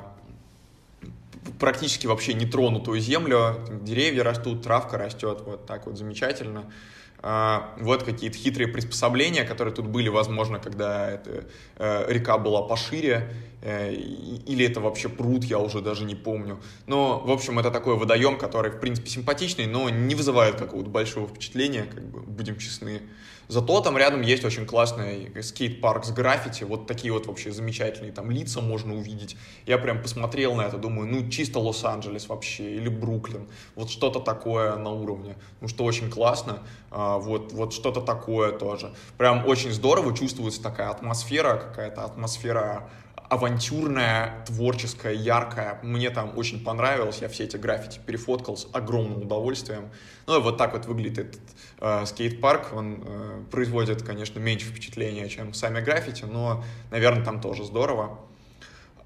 практически 1.59 2.07
вообще 2.07 2.33
нетронутую 2.33 2.99
землю, 2.99 3.65
деревья 3.81 4.23
растут, 4.23 4.63
травка 4.63 4.97
растет, 4.97 5.41
вот 5.45 5.65
так 5.65 5.85
вот 5.85 5.97
замечательно. 5.97 6.71
А, 7.19 7.73
вот 7.79 8.03
какие-то 8.03 8.37
хитрые 8.37 8.67
приспособления, 8.67 9.43
которые 9.43 9.73
тут 9.73 9.87
были, 9.87 10.07
возможно, 10.07 10.59
когда 10.59 11.09
эта 11.09 11.45
э, 11.77 12.11
река 12.11 12.37
была 12.37 12.61
пошире, 12.61 13.33
э, 13.61 13.93
или 13.93 14.65
это 14.65 14.79
вообще 14.81 15.09
пруд, 15.09 15.43
я 15.43 15.57
уже 15.57 15.81
даже 15.81 16.05
не 16.05 16.13
помню. 16.13 16.59
Но, 16.85 17.19
в 17.19 17.31
общем, 17.31 17.57
это 17.57 17.71
такой 17.71 17.95
водоем, 17.95 18.37
который, 18.37 18.71
в 18.71 18.79
принципе, 18.79 19.09
симпатичный, 19.09 19.65
но 19.65 19.89
не 19.89 20.13
вызывает 20.13 20.57
какого-то 20.57 20.89
большого 20.89 21.27
впечатления, 21.27 21.87
как 21.91 22.07
бы, 22.07 22.19
будем 22.19 22.57
честны. 22.57 23.01
Зато 23.47 23.79
там 23.81 23.97
рядом 23.97 24.21
есть 24.21 24.43
очень 24.43 24.65
классный 24.65 25.31
скейт-парк 25.41 26.03
с 26.03 26.11
граффити, 26.11 26.65
вот 26.65 26.85
такие 26.85 27.13
вот 27.13 27.27
вообще 27.27 27.51
замечательные 27.51 28.11
там 28.11 28.29
лица 28.29 28.59
можно 28.59 28.95
увидеть. 28.95 29.37
Я 29.65 29.77
прям 29.77 30.01
посмотрел 30.01 30.55
на 30.55 30.63
это, 30.63 30.77
думаю, 30.77 31.07
ну 31.07 31.29
чисто 31.29 31.59
Лос-Анджелес 31.59 32.27
вообще, 32.27 32.75
или 32.75 32.89
Бруклин, 32.89 33.47
вот 33.75 33.89
что-то 33.89 34.19
такое 34.19 34.75
на 34.75 34.91
уровне, 34.91 35.35
ну 35.61 35.69
что 35.69 35.85
очень 35.85 36.09
классно, 36.09 36.59
а, 36.91 37.17
вот, 37.17 37.53
вот 37.53 37.73
что-то 37.73 38.01
такое 38.01 38.51
тоже. 38.51 38.93
Прям 39.17 39.47
очень 39.47 39.71
здорово 39.71 40.15
чувствуется 40.15 40.61
такая 40.61 40.89
атмосфера, 40.89 41.55
какая-то 41.55 42.03
атмосфера 42.03 42.89
авантюрная, 43.29 44.43
творческая, 44.45 45.13
яркая. 45.13 45.79
Мне 45.83 46.09
там 46.09 46.37
очень 46.37 46.63
понравилось, 46.63 47.19
я 47.21 47.29
все 47.29 47.43
эти 47.43 47.57
граффити 47.57 47.99
перефоткал 48.05 48.57
с 48.57 48.67
огромным 48.73 49.23
удовольствием. 49.23 49.89
Ну 50.27 50.39
и 50.39 50.41
вот 50.41 50.57
так 50.57 50.73
вот 50.73 50.85
выглядит 50.85 51.17
этот 51.17 51.41
э, 51.79 52.05
скейт-парк. 52.05 52.73
Он 52.73 53.03
э, 53.05 53.43
производит, 53.51 54.03
конечно, 54.03 54.39
меньше 54.39 54.67
впечатления, 54.67 55.27
чем 55.29 55.53
сами 55.53 55.81
граффити, 55.81 56.25
но, 56.25 56.63
наверное, 56.91 57.23
там 57.23 57.41
тоже 57.41 57.63
здорово. 57.65 58.19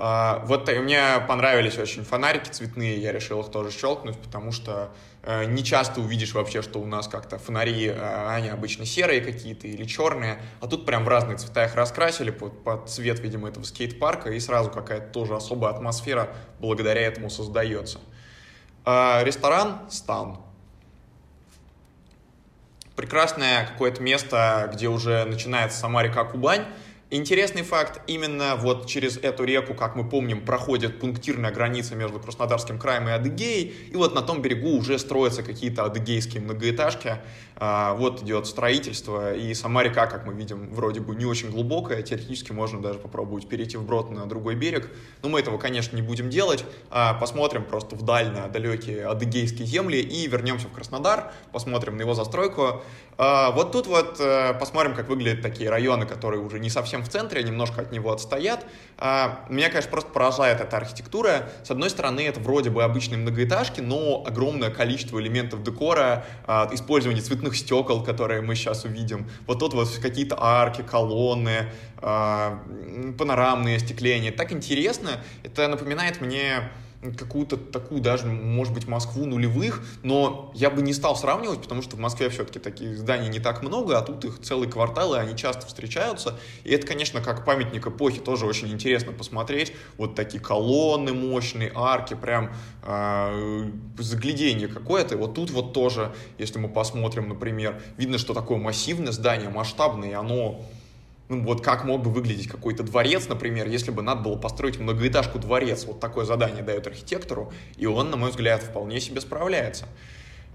А, 0.03 0.43
вот 0.45 0.67
мне 0.67 1.03
понравились 1.27 1.77
очень 1.77 2.03
фонарики 2.03 2.49
цветные, 2.49 2.97
я 2.97 3.11
решил 3.11 3.41
их 3.41 3.51
тоже 3.51 3.69
щелкнуть, 3.69 4.17
потому 4.17 4.51
что 4.51 4.71
э, 4.71 4.87
не 5.23 5.63
часто 5.63 6.01
увидишь 6.01 6.33
вообще, 6.33 6.63
что 6.63 6.79
у 6.79 6.85
нас 6.85 7.07
как-то 7.07 7.37
фонари, 7.37 7.87
э, 7.87 8.27
они 8.29 8.49
обычно 8.49 8.85
серые 8.85 9.21
какие-то 9.21 9.67
или 9.67 9.85
черные, 9.85 10.41
а 10.61 10.67
тут 10.67 10.85
прям 10.85 11.05
в 11.05 11.07
разные 11.07 11.37
цвета 11.37 11.65
их 11.65 11.75
раскрасили 11.75 12.31
под, 12.31 12.63
под 12.63 12.89
цвет, 12.89 13.19
видимо, 13.19 13.47
этого 13.47 13.63
скейт-парка, 13.63 14.31
и 14.31 14.39
сразу 14.39 14.71
какая-то 14.71 15.11
тоже 15.11 15.35
особая 15.35 15.73
атмосфера 15.73 16.29
благодаря 16.59 17.01
этому 17.01 17.29
создается. 17.29 17.99
А, 18.83 19.23
ресторан 19.23 19.81
«Стан». 19.91 20.39
Прекрасное 22.95 23.67
какое-то 23.67 24.01
место, 24.01 24.69
где 24.73 24.87
уже 24.87 25.23
начинается 25.25 25.77
сама 25.77 26.01
река 26.01 26.23
Кубань, 26.23 26.65
Интересный 27.13 27.63
факт, 27.63 27.99
именно 28.07 28.55
вот 28.55 28.87
через 28.87 29.17
эту 29.17 29.43
реку, 29.43 29.73
как 29.73 29.97
мы 29.97 30.07
помним, 30.07 30.45
проходит 30.45 31.01
пунктирная 31.01 31.51
граница 31.51 31.93
между 31.93 32.21
Краснодарским 32.21 32.79
краем 32.79 33.09
и 33.09 33.11
Адыгеей, 33.11 33.73
и 33.91 33.95
вот 33.97 34.15
на 34.15 34.21
том 34.21 34.41
берегу 34.41 34.77
уже 34.77 34.97
строятся 34.97 35.43
какие-то 35.43 35.83
адыгейские 35.83 36.41
многоэтажки, 36.41 37.17
вот 37.61 38.23
идет 38.23 38.47
строительство, 38.47 39.35
и 39.35 39.53
сама 39.53 39.83
река, 39.83 40.07
как 40.07 40.25
мы 40.25 40.33
видим, 40.33 40.73
вроде 40.73 40.99
бы 40.99 41.15
не 41.15 41.25
очень 41.25 41.51
глубокая, 41.51 42.01
теоретически 42.01 42.51
можно 42.51 42.81
даже 42.81 42.97
попробовать 42.97 43.47
перейти 43.47 43.77
вброд 43.77 44.09
на 44.09 44.25
другой 44.25 44.55
берег, 44.55 44.89
но 45.21 45.29
мы 45.29 45.39
этого, 45.39 45.59
конечно, 45.59 45.95
не 45.95 46.01
будем 46.01 46.31
делать, 46.31 46.65
а 46.89 47.13
посмотрим 47.13 47.63
просто 47.63 47.95
вдаль 47.95 48.31
на 48.31 48.47
далекие 48.47 49.05
адыгейские 49.05 49.67
земли 49.67 49.99
и 49.99 50.27
вернемся 50.27 50.69
в 50.69 50.71
Краснодар, 50.71 51.31
посмотрим 51.51 51.97
на 51.97 52.01
его 52.01 52.15
застройку, 52.15 52.81
а, 53.23 53.51
вот 53.51 53.71
тут 53.71 53.85
вот 53.85 54.19
э, 54.19 54.55
посмотрим, 54.55 54.95
как 54.95 55.07
выглядят 55.07 55.43
такие 55.43 55.69
районы, 55.69 56.07
которые 56.07 56.41
уже 56.41 56.59
не 56.59 56.71
совсем 56.71 57.03
в 57.03 57.09
центре, 57.09 57.43
немножко 57.43 57.81
от 57.81 57.91
него 57.91 58.11
отстоят. 58.11 58.65
А, 58.97 59.45
меня, 59.47 59.69
конечно, 59.69 59.91
просто 59.91 60.09
поражает 60.09 60.59
эта 60.59 60.75
архитектура. 60.77 61.49
С 61.63 61.69
одной 61.69 61.91
стороны, 61.91 62.21
это 62.21 62.39
вроде 62.39 62.71
бы 62.71 62.83
обычные 62.83 63.19
многоэтажки, 63.19 63.79
но 63.79 64.23
огромное 64.25 64.71
количество 64.71 65.19
элементов 65.19 65.61
декора, 65.61 66.25
а, 66.47 66.67
использование 66.71 67.21
цветных 67.21 67.50
стекол, 67.55 68.03
которые 68.03 68.41
мы 68.41 68.55
сейчас 68.55 68.85
увидим. 68.85 69.29
Вот 69.47 69.59
тут 69.59 69.73
вот 69.73 69.89
какие-то 70.01 70.35
арки, 70.39 70.81
колонны, 70.81 71.71
панорамные 72.01 73.77
остекления. 73.77 74.31
Так 74.31 74.51
интересно. 74.51 75.21
Это 75.43 75.67
напоминает 75.67 76.21
мне 76.21 76.69
какую-то 77.17 77.57
такую 77.57 77.99
даже, 77.99 78.27
может 78.27 78.73
быть, 78.73 78.87
Москву 78.87 79.25
нулевых, 79.25 79.83
но 80.03 80.51
я 80.53 80.69
бы 80.69 80.81
не 80.81 80.93
стал 80.93 81.15
сравнивать, 81.15 81.61
потому 81.61 81.81
что 81.81 81.95
в 81.95 81.99
Москве 81.99 82.29
все-таки 82.29 82.59
таких 82.59 82.97
зданий 82.97 83.27
не 83.27 83.39
так 83.39 83.63
много, 83.63 83.97
а 83.97 84.01
тут 84.01 84.23
их 84.23 84.39
целые 84.41 84.69
кварталы, 84.69 85.17
они 85.17 85.35
часто 85.35 85.65
встречаются, 85.65 86.39
и 86.63 86.71
это, 86.71 86.85
конечно, 86.85 87.21
как 87.21 87.43
памятник 87.43 87.87
эпохи 87.87 88.19
тоже 88.19 88.45
очень 88.45 88.69
интересно 88.69 89.13
посмотреть, 89.13 89.73
вот 89.97 90.15
такие 90.15 90.41
колонны 90.41 91.13
мощные, 91.13 91.71
арки, 91.73 92.13
прям 92.13 92.53
э, 92.83 93.71
заглядение 93.97 94.67
какое-то, 94.67 95.15
и 95.15 95.17
вот 95.17 95.33
тут 95.33 95.49
вот 95.49 95.73
тоже, 95.73 96.13
если 96.37 96.59
мы 96.59 96.69
посмотрим, 96.69 97.29
например, 97.29 97.81
видно, 97.97 98.19
что 98.19 98.33
такое 98.33 98.59
массивное 98.59 99.11
здание, 99.11 99.49
масштабное, 99.49 100.09
и 100.09 100.13
оно 100.13 100.63
ну, 101.31 101.43
вот 101.43 101.61
как 101.61 101.85
мог 101.85 102.03
бы 102.03 102.11
выглядеть 102.11 102.49
какой-то 102.49 102.83
дворец, 102.83 103.29
например, 103.29 103.65
если 103.67 103.89
бы 103.89 104.01
надо 104.01 104.21
было 104.21 104.35
построить 104.35 104.77
многоэтажку-дворец. 104.77 105.85
Вот 105.85 106.01
такое 106.01 106.25
задание 106.25 106.61
дает 106.61 106.87
архитектору, 106.87 107.53
и 107.77 107.85
он, 107.85 108.09
на 108.09 108.17
мой 108.17 108.31
взгляд, 108.31 108.61
вполне 108.61 108.99
себе 108.99 109.21
справляется. 109.21 109.85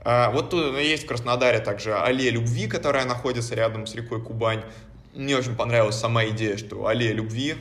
А, 0.04 0.30
вот 0.30 0.50
тут 0.50 0.76
есть 0.76 1.04
в 1.04 1.06
Краснодаре 1.06 1.60
также 1.60 1.96
аллея 1.96 2.30
любви, 2.30 2.66
которая 2.66 3.06
находится 3.06 3.54
рядом 3.54 3.86
с 3.86 3.94
рекой 3.94 4.22
Кубань. 4.22 4.64
Мне 5.14 5.34
очень 5.34 5.56
понравилась 5.56 5.96
сама 5.96 6.26
идея, 6.26 6.58
что 6.58 6.86
аллея 6.86 7.14
любви, 7.14 7.54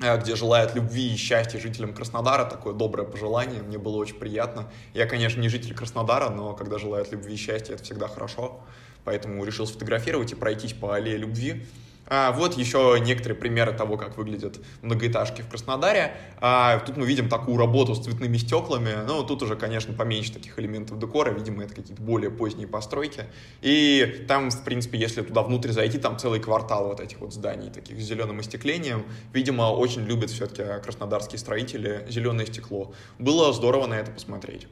а, 0.00 0.16
где 0.16 0.34
желают 0.34 0.74
любви 0.74 1.14
и 1.14 1.16
счастья 1.16 1.60
жителям 1.60 1.94
Краснодара, 1.94 2.46
такое 2.46 2.74
доброе 2.74 3.06
пожелание, 3.06 3.62
мне 3.62 3.78
было 3.78 3.94
очень 3.94 4.16
приятно. 4.16 4.68
Я, 4.92 5.06
конечно, 5.06 5.40
не 5.40 5.48
житель 5.48 5.72
Краснодара, 5.72 6.30
но 6.30 6.54
когда 6.54 6.78
желают 6.78 7.12
любви 7.12 7.34
и 7.34 7.36
счастья, 7.36 7.74
это 7.74 7.84
всегда 7.84 8.08
хорошо, 8.08 8.60
поэтому 9.04 9.44
решил 9.44 9.68
сфотографировать 9.68 10.32
и 10.32 10.34
пройтись 10.34 10.72
по 10.72 10.96
аллее 10.96 11.16
любви. 11.16 11.64
А, 12.06 12.32
вот 12.32 12.56
еще 12.56 12.98
некоторые 13.00 13.38
примеры 13.38 13.72
того, 13.72 13.96
как 13.96 14.16
выглядят 14.16 14.60
многоэтажки 14.82 15.42
в 15.42 15.48
Краснодаре. 15.48 16.16
А, 16.40 16.78
тут 16.80 16.96
мы 16.96 17.06
видим 17.06 17.28
такую 17.28 17.56
работу 17.56 17.94
с 17.94 18.04
цветными 18.04 18.36
стеклами. 18.36 18.94
Ну, 19.06 19.24
тут 19.24 19.42
уже, 19.42 19.56
конечно, 19.56 19.94
поменьше 19.94 20.32
таких 20.32 20.58
элементов 20.58 20.98
декора. 20.98 21.30
Видимо, 21.30 21.64
это 21.64 21.74
какие-то 21.74 22.02
более 22.02 22.30
поздние 22.30 22.66
постройки. 22.66 23.24
И 23.62 24.24
там, 24.28 24.50
в 24.50 24.64
принципе, 24.64 24.98
если 24.98 25.22
туда 25.22 25.42
внутрь 25.42 25.70
зайти, 25.70 25.98
там 25.98 26.18
целый 26.18 26.40
квартал 26.40 26.88
вот 26.88 27.00
этих 27.00 27.20
вот 27.20 27.32
зданий, 27.32 27.70
таких 27.70 27.98
с 28.00 28.04
зеленым 28.04 28.40
остеклением. 28.40 29.04
Видимо, 29.32 29.62
очень 29.64 30.02
любят 30.02 30.30
все-таки 30.30 30.62
краснодарские 30.82 31.38
строители 31.38 32.06
зеленое 32.08 32.46
стекло. 32.46 32.92
Было 33.18 33.52
здорово 33.52 33.86
на 33.86 33.94
это 33.94 34.10
посмотреть. 34.10 34.66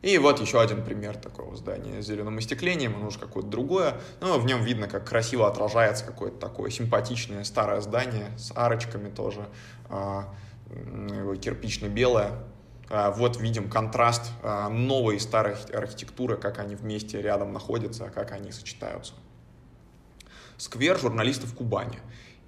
И 0.00 0.16
вот 0.18 0.40
еще 0.40 0.60
один 0.60 0.84
пример 0.84 1.16
такого 1.16 1.56
здания 1.56 2.00
с 2.00 2.06
зеленым 2.06 2.38
остеклением, 2.38 2.94
оно 2.96 3.08
уже 3.08 3.18
какое-то 3.18 3.48
другое, 3.48 4.00
но 4.20 4.38
в 4.38 4.46
нем 4.46 4.62
видно, 4.62 4.86
как 4.86 5.06
красиво 5.06 5.48
отражается 5.48 6.04
какое-то 6.04 6.38
такое 6.38 6.70
симпатичное 6.70 7.42
старое 7.42 7.80
здание 7.80 8.30
с 8.38 8.52
арочками 8.54 9.10
тоже, 9.10 9.48
а, 9.88 10.32
кирпично-белое. 11.40 12.30
А, 12.90 13.10
вот 13.10 13.40
видим 13.40 13.68
контраст 13.68 14.30
а, 14.42 14.68
новой 14.68 15.16
и 15.16 15.18
старой 15.18 15.56
архитектуры, 15.74 16.36
как 16.36 16.60
они 16.60 16.76
вместе 16.76 17.20
рядом 17.20 17.52
находятся, 17.52 18.08
как 18.10 18.30
они 18.30 18.52
сочетаются. 18.52 19.14
Сквер 20.58 20.98
журналистов 20.98 21.54
Кубани. 21.54 21.98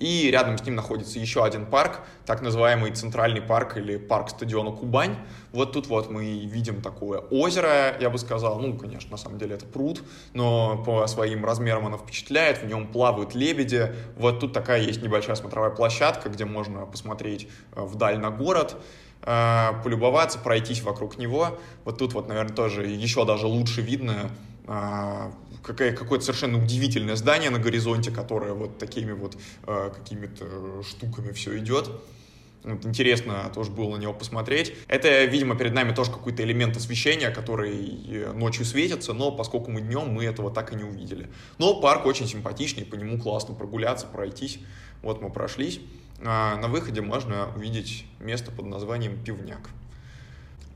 И 0.00 0.30
рядом 0.30 0.56
с 0.56 0.64
ним 0.64 0.76
находится 0.76 1.18
еще 1.18 1.44
один 1.44 1.66
парк, 1.66 2.00
так 2.24 2.40
называемый 2.40 2.90
Центральный 2.90 3.42
парк 3.42 3.76
или 3.76 3.98
парк 3.98 4.30
стадиона 4.30 4.70
Кубань. 4.72 5.14
Вот 5.52 5.72
тут 5.72 5.88
вот 5.88 6.10
мы 6.10 6.24
видим 6.46 6.80
такое 6.80 7.18
озеро, 7.18 7.98
я 8.00 8.08
бы 8.08 8.16
сказал, 8.16 8.58
ну, 8.58 8.78
конечно, 8.78 9.10
на 9.10 9.18
самом 9.18 9.38
деле 9.38 9.56
это 9.56 9.66
пруд, 9.66 10.02
но 10.32 10.82
по 10.84 11.06
своим 11.06 11.44
размерам 11.44 11.86
оно 11.86 11.98
впечатляет, 11.98 12.62
в 12.62 12.66
нем 12.66 12.86
плавают 12.86 13.34
лебеди. 13.34 13.94
Вот 14.16 14.40
тут 14.40 14.54
такая 14.54 14.80
есть 14.80 15.02
небольшая 15.02 15.36
смотровая 15.36 15.70
площадка, 15.70 16.30
где 16.30 16.46
можно 16.46 16.86
посмотреть 16.86 17.46
э, 17.76 17.82
вдаль 17.82 18.18
на 18.18 18.30
город 18.30 18.76
э, 19.22 19.68
полюбоваться, 19.84 20.38
пройтись 20.38 20.80
вокруг 20.82 21.18
него. 21.18 21.58
Вот 21.84 21.98
тут 21.98 22.14
вот, 22.14 22.26
наверное, 22.26 22.54
тоже 22.54 22.86
еще 22.86 23.26
даже 23.26 23.46
лучше 23.46 23.82
видно 23.82 24.30
э, 24.66 25.30
какое- 25.62 25.92
какое-то 25.92 26.24
совершенно 26.24 26.62
удивительное 26.62 27.16
здание 27.16 27.50
на 27.50 27.58
горизонте, 27.58 28.10
которое 28.10 28.52
вот 28.52 28.78
такими 28.78 29.12
вот 29.12 29.36
э, 29.66 29.90
какими-то 29.94 30.82
штуками 30.82 31.32
все 31.32 31.58
идет. 31.58 31.90
Вот 32.62 32.84
интересно 32.84 33.50
тоже 33.54 33.70
было 33.70 33.96
на 33.96 34.00
него 34.00 34.12
посмотреть. 34.12 34.74
Это, 34.86 35.24
видимо, 35.24 35.56
перед 35.56 35.72
нами 35.72 35.94
тоже 35.94 36.10
какой-то 36.10 36.42
элемент 36.42 36.76
освещения, 36.76 37.30
который 37.30 37.74
э, 38.06 38.32
ночью 38.32 38.64
светится, 38.64 39.12
но 39.14 39.32
поскольку 39.32 39.70
мы 39.70 39.80
днем, 39.80 40.08
мы 40.08 40.24
этого 40.24 40.50
так 40.50 40.72
и 40.72 40.76
не 40.76 40.84
увидели. 40.84 41.28
Но 41.58 41.80
парк 41.80 42.04
очень 42.04 42.26
симпатичный, 42.26 42.84
по 42.84 42.96
нему 42.96 43.18
классно 43.18 43.54
прогуляться, 43.54 44.06
пройтись. 44.06 44.58
Вот 45.02 45.22
мы 45.22 45.30
прошлись. 45.30 45.80
А 46.22 46.56
на 46.56 46.68
выходе 46.68 47.00
можно 47.00 47.48
увидеть 47.56 48.04
место 48.18 48.50
под 48.50 48.66
названием 48.66 49.22
Пивняк. 49.24 49.70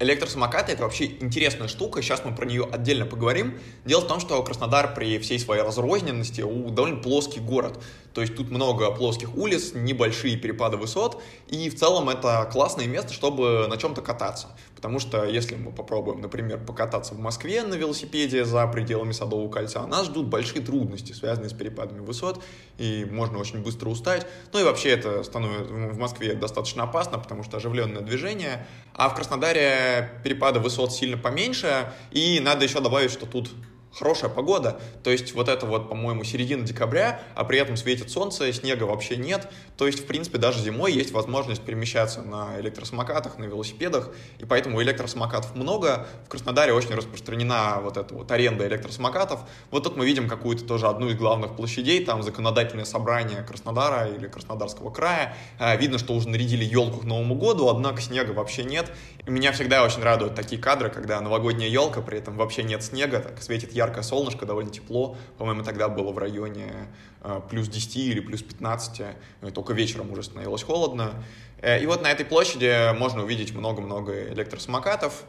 Электросамокаты— 0.04 0.72
это 0.74 0.82
вообще 0.82 1.06
интересная 1.06 1.66
штука, 1.66 2.02
сейчас 2.02 2.26
мы 2.26 2.34
про 2.34 2.44
нее 2.44 2.68
отдельно 2.70 3.06
поговорим. 3.06 3.58
Дело 3.86 4.02
в 4.02 4.06
том, 4.06 4.20
что 4.20 4.42
Краснодар 4.42 4.92
при 4.94 5.18
всей 5.18 5.38
своей 5.38 5.62
разрозненности 5.62 6.42
довольно 6.42 6.98
плоский 6.98 7.40
город. 7.40 7.82
То 8.14 8.20
есть 8.20 8.36
тут 8.36 8.50
много 8.50 8.90
плоских 8.92 9.36
улиц, 9.36 9.72
небольшие 9.74 10.36
перепады 10.36 10.76
высот, 10.76 11.20
и 11.48 11.68
в 11.68 11.74
целом 11.74 12.08
это 12.08 12.48
классное 12.50 12.86
место, 12.86 13.12
чтобы 13.12 13.66
на 13.68 13.76
чем-то 13.76 14.02
кататься. 14.02 14.48
Потому 14.76 15.00
что 15.00 15.24
если 15.24 15.56
мы 15.56 15.72
попробуем, 15.72 16.20
например, 16.20 16.64
покататься 16.64 17.14
в 17.14 17.18
Москве 17.18 17.62
на 17.64 17.74
велосипеде 17.74 18.44
за 18.44 18.66
пределами 18.68 19.12
Садового 19.12 19.50
кольца, 19.50 19.84
нас 19.86 20.06
ждут 20.06 20.26
большие 20.26 20.62
трудности, 20.62 21.12
связанные 21.12 21.50
с 21.50 21.52
перепадами 21.52 22.00
высот, 22.00 22.42
и 22.78 23.04
можно 23.10 23.38
очень 23.38 23.62
быстро 23.62 23.88
устать. 23.88 24.26
Ну 24.52 24.60
и 24.60 24.62
вообще 24.62 24.90
это 24.90 25.24
становится 25.24 25.72
в 25.72 25.98
Москве 25.98 26.34
достаточно 26.34 26.84
опасно, 26.84 27.18
потому 27.18 27.42
что 27.42 27.56
оживленное 27.56 28.02
движение, 28.02 28.66
а 28.94 29.08
в 29.08 29.14
Краснодаре 29.16 30.20
перепады 30.22 30.60
высот 30.60 30.92
сильно 30.92 31.16
поменьше, 31.16 31.92
и 32.12 32.38
надо 32.38 32.64
еще 32.64 32.80
добавить, 32.80 33.10
что 33.10 33.26
тут 33.26 33.50
хорошая 33.96 34.30
погода, 34.30 34.80
то 35.02 35.10
есть 35.10 35.34
вот 35.34 35.48
это 35.48 35.66
вот, 35.66 35.88
по-моему, 35.88 36.24
середина 36.24 36.64
декабря, 36.64 37.20
а 37.34 37.44
при 37.44 37.58
этом 37.58 37.76
светит 37.76 38.10
солнце, 38.10 38.52
снега 38.52 38.84
вообще 38.84 39.16
нет, 39.16 39.48
то 39.76 39.86
есть, 39.86 40.00
в 40.00 40.06
принципе, 40.06 40.38
даже 40.38 40.60
зимой 40.60 40.92
есть 40.92 41.12
возможность 41.12 41.62
перемещаться 41.62 42.22
на 42.22 42.60
электросамокатах, 42.60 43.38
на 43.38 43.44
велосипедах, 43.44 44.10
и 44.38 44.44
поэтому 44.44 44.82
электросамокатов 44.82 45.54
много, 45.54 46.06
в 46.26 46.28
Краснодаре 46.28 46.72
очень 46.72 46.94
распространена 46.94 47.80
вот 47.82 47.96
эта 47.96 48.14
вот 48.14 48.30
аренда 48.30 48.66
электросамокатов, 48.66 49.40
вот 49.70 49.84
тут 49.84 49.96
мы 49.96 50.06
видим 50.06 50.28
какую-то 50.28 50.64
тоже 50.64 50.88
одну 50.88 51.08
из 51.08 51.16
главных 51.16 51.56
площадей, 51.56 52.04
там 52.04 52.22
законодательное 52.22 52.84
собрание 52.84 53.42
Краснодара 53.42 54.08
или 54.08 54.26
Краснодарского 54.26 54.90
края, 54.90 55.36
а, 55.58 55.76
видно, 55.76 55.98
что 55.98 56.14
уже 56.14 56.28
нарядили 56.28 56.64
елку 56.64 57.00
к 57.00 57.04
Новому 57.04 57.36
году, 57.36 57.68
однако 57.68 58.00
снега 58.00 58.32
вообще 58.32 58.64
нет, 58.64 58.90
и 59.26 59.30
меня 59.30 59.52
всегда 59.52 59.84
очень 59.84 60.02
радуют 60.02 60.34
такие 60.34 60.60
кадры, 60.60 60.90
когда 60.90 61.20
новогодняя 61.20 61.68
елка, 61.68 62.00
при 62.00 62.18
этом 62.18 62.36
вообще 62.36 62.62
нет 62.62 62.82
снега, 62.82 63.20
так 63.20 63.42
светит 63.42 63.72
ярко 63.72 63.83
яркое 63.84 64.02
солнышко, 64.02 64.46
довольно 64.46 64.70
тепло. 64.70 65.16
По-моему, 65.38 65.62
тогда 65.62 65.88
было 65.88 66.12
в 66.12 66.18
районе 66.18 66.88
э, 67.22 67.40
плюс 67.50 67.68
10 67.68 67.96
или 67.96 68.20
плюс 68.20 68.42
15, 68.42 69.02
и 69.42 69.50
только 69.50 69.72
вечером 69.72 70.10
уже 70.12 70.22
становилось 70.22 70.62
холодно. 70.62 71.12
Э, 71.60 71.80
и 71.82 71.86
вот 71.86 72.02
на 72.02 72.10
этой 72.10 72.26
площади 72.26 72.92
можно 72.96 73.22
увидеть 73.22 73.54
много-много 73.54 74.28
электросамокатов, 74.32 75.24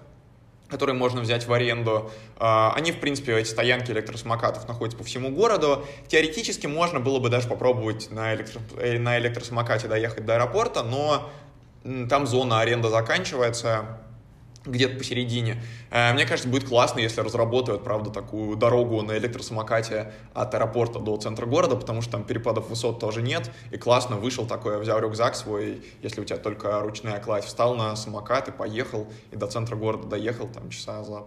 которые 0.67 0.95
можно 0.95 1.21
взять 1.21 1.47
в 1.47 1.53
аренду. 1.53 2.11
Э, 2.39 2.69
они, 2.75 2.91
в 2.91 2.99
принципе, 2.99 3.37
эти 3.37 3.49
стоянки 3.49 3.91
электросамокатов 3.91 4.67
находятся 4.67 4.97
по 4.97 5.03
всему 5.03 5.29
городу. 5.29 5.85
Теоретически 6.07 6.67
можно 6.67 6.99
было 6.99 7.19
бы 7.19 7.29
даже 7.29 7.47
попробовать 7.47 8.09
на, 8.11 8.33
электро... 8.33 8.61
на 8.77 9.19
электросамокате 9.19 9.87
доехать 9.87 10.25
до 10.25 10.35
аэропорта, 10.35 10.83
но 10.83 11.29
там 12.09 12.25
зона 12.25 12.61
аренда 12.61 12.89
заканчивается, 12.89 13.99
где-то 14.65 14.97
посередине. 14.97 15.61
Э, 15.91 16.13
мне 16.13 16.25
кажется, 16.25 16.49
будет 16.49 16.67
классно, 16.67 16.99
если 16.99 17.21
разработают, 17.21 17.83
правда, 17.83 18.09
такую 18.09 18.55
дорогу 18.57 19.01
на 19.01 19.17
электросамокате 19.17 20.11
от 20.33 20.53
аэропорта 20.53 20.99
до 20.99 21.17
центра 21.17 21.45
города, 21.45 21.75
потому 21.75 22.01
что 22.01 22.13
там 22.13 22.23
перепадов 22.23 22.69
высот 22.69 22.99
тоже 22.99 23.21
нет, 23.21 23.51
и 23.71 23.77
классно 23.77 24.17
вышел 24.17 24.45
такой, 24.45 24.79
взял 24.79 24.99
рюкзак 24.99 25.35
свой, 25.35 25.83
если 26.01 26.21
у 26.21 26.25
тебя 26.25 26.37
только 26.37 26.79
ручная 26.81 27.19
кладь, 27.19 27.45
встал 27.45 27.75
на 27.75 27.95
самокат 27.95 28.47
и 28.47 28.51
поехал, 28.51 29.07
и 29.31 29.35
до 29.35 29.47
центра 29.47 29.75
города 29.75 30.07
доехал 30.07 30.47
там 30.47 30.69
часа 30.69 31.03
за 31.03 31.23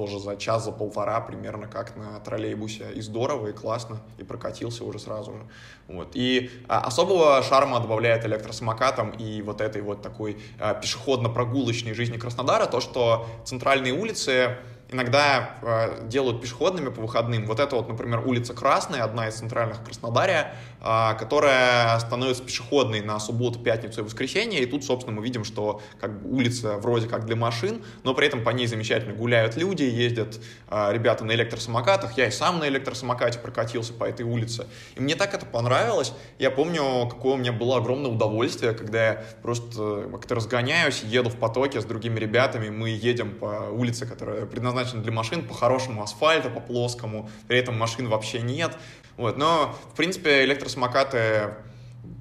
тоже 0.00 0.18
за 0.18 0.36
час, 0.36 0.64
за 0.64 0.72
полтора 0.72 1.20
примерно, 1.20 1.66
как 1.66 1.94
на 1.94 2.20
троллейбусе. 2.20 2.90
И 2.94 3.02
здорово, 3.02 3.48
и 3.48 3.52
классно, 3.52 3.98
и 4.16 4.24
прокатился 4.24 4.82
уже 4.84 4.98
сразу 4.98 5.32
же. 5.32 5.42
Вот. 5.88 6.08
И 6.14 6.50
а, 6.68 6.80
особого 6.80 7.42
шарма 7.42 7.80
добавляет 7.80 8.24
электросамокатом 8.24 9.10
и 9.10 9.42
вот 9.42 9.60
этой 9.60 9.82
вот 9.82 10.00
такой 10.00 10.38
а, 10.58 10.72
пешеходно-прогулочной 10.72 11.92
жизни 11.92 12.16
Краснодара 12.16 12.64
то, 12.64 12.80
что 12.80 13.26
центральные 13.44 13.92
улицы 13.92 14.56
иногда 14.90 15.56
э, 15.62 16.06
делают 16.08 16.40
пешеходными 16.40 16.88
по 16.88 17.00
выходным. 17.00 17.46
Вот 17.46 17.60
это 17.60 17.76
вот, 17.76 17.88
например, 17.88 18.22
улица 18.26 18.54
Красная, 18.54 19.04
одна 19.04 19.28
из 19.28 19.34
центральных 19.34 19.82
Краснодария, 19.84 20.54
э, 20.80 21.14
которая 21.18 21.98
становится 22.00 22.42
пешеходной 22.42 23.00
на 23.00 23.18
субботу, 23.20 23.58
пятницу 23.60 24.00
и 24.00 24.04
воскресенье. 24.04 24.60
И 24.60 24.66
тут, 24.66 24.84
собственно, 24.84 25.16
мы 25.16 25.24
видим, 25.24 25.44
что 25.44 25.80
как 26.00 26.20
бы, 26.20 26.36
улица 26.36 26.78
вроде 26.78 27.08
как 27.08 27.24
для 27.26 27.36
машин, 27.36 27.82
но 28.02 28.14
при 28.14 28.26
этом 28.26 28.42
по 28.42 28.50
ней 28.50 28.66
замечательно 28.66 29.14
гуляют 29.14 29.56
люди, 29.56 29.84
ездят 29.84 30.40
э, 30.68 30.92
ребята 30.92 31.24
на 31.24 31.32
электросамокатах. 31.32 32.16
Я 32.18 32.26
и 32.26 32.30
сам 32.30 32.58
на 32.58 32.68
электросамокате 32.68 33.38
прокатился 33.38 33.92
по 33.92 34.04
этой 34.04 34.26
улице. 34.26 34.66
И 34.96 35.00
мне 35.00 35.14
так 35.14 35.34
это 35.34 35.46
понравилось. 35.46 36.12
Я 36.38 36.50
помню, 36.50 37.08
какое 37.08 37.34
у 37.34 37.36
меня 37.36 37.52
было 37.52 37.76
огромное 37.76 38.10
удовольствие, 38.10 38.72
когда 38.72 39.06
я 39.06 39.24
просто 39.42 40.08
как-то 40.10 40.34
разгоняюсь, 40.34 41.02
еду 41.02 41.30
в 41.30 41.36
потоке 41.36 41.80
с 41.80 41.84
другими 41.84 42.18
ребятами, 42.18 42.70
мы 42.70 42.90
едем 42.90 43.32
по 43.32 43.68
улице, 43.70 44.06
которая 44.06 44.46
предназначена 44.46 44.79
предназначен 44.80 45.02
для 45.02 45.12
машин 45.12 45.46
по 45.46 45.54
хорошему 45.54 46.02
асфальту, 46.02 46.50
по 46.50 46.60
плоскому, 46.60 47.28
при 47.48 47.58
этом 47.58 47.78
машин 47.78 48.08
вообще 48.08 48.40
нет. 48.40 48.76
Вот. 49.16 49.36
Но, 49.36 49.74
в 49.92 49.96
принципе, 49.96 50.44
электросамокаты 50.44 51.54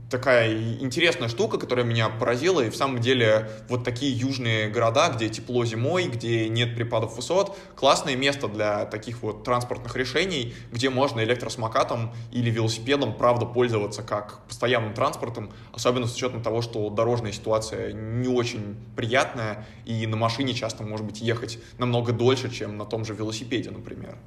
такая 0.09 0.53
интересная 0.79 1.29
штука, 1.29 1.57
которая 1.57 1.85
меня 1.85 2.09
поразила, 2.09 2.61
и 2.61 2.69
в 2.69 2.75
самом 2.75 2.99
деле 2.99 3.49
вот 3.67 3.83
такие 3.83 4.11
южные 4.11 4.69
города, 4.69 5.09
где 5.09 5.29
тепло 5.29 5.63
зимой, 5.65 6.07
где 6.07 6.49
нет 6.49 6.75
припадов 6.75 7.15
высот, 7.15 7.57
классное 7.75 8.15
место 8.15 8.47
для 8.47 8.85
таких 8.85 9.21
вот 9.21 9.43
транспортных 9.43 9.95
решений, 9.95 10.53
где 10.71 10.89
можно 10.89 11.23
электросамокатом 11.23 12.13
или 12.31 12.49
велосипедом, 12.49 13.15
правда, 13.15 13.45
пользоваться 13.45 14.03
как 14.03 14.45
постоянным 14.47 14.93
транспортом, 14.93 15.51
особенно 15.73 16.07
с 16.07 16.15
учетом 16.15 16.41
того, 16.41 16.61
что 16.61 16.89
дорожная 16.89 17.31
ситуация 17.31 17.93
не 17.93 18.27
очень 18.27 18.77
приятная, 18.95 19.67
и 19.85 20.07
на 20.07 20.17
машине 20.17 20.53
часто, 20.53 20.83
может 20.83 21.05
быть, 21.05 21.21
ехать 21.21 21.59
намного 21.77 22.11
дольше, 22.11 22.49
чем 22.49 22.77
на 22.77 22.85
том 22.85 23.05
же 23.05 23.13
велосипеде, 23.13 23.69
например. 23.69 24.17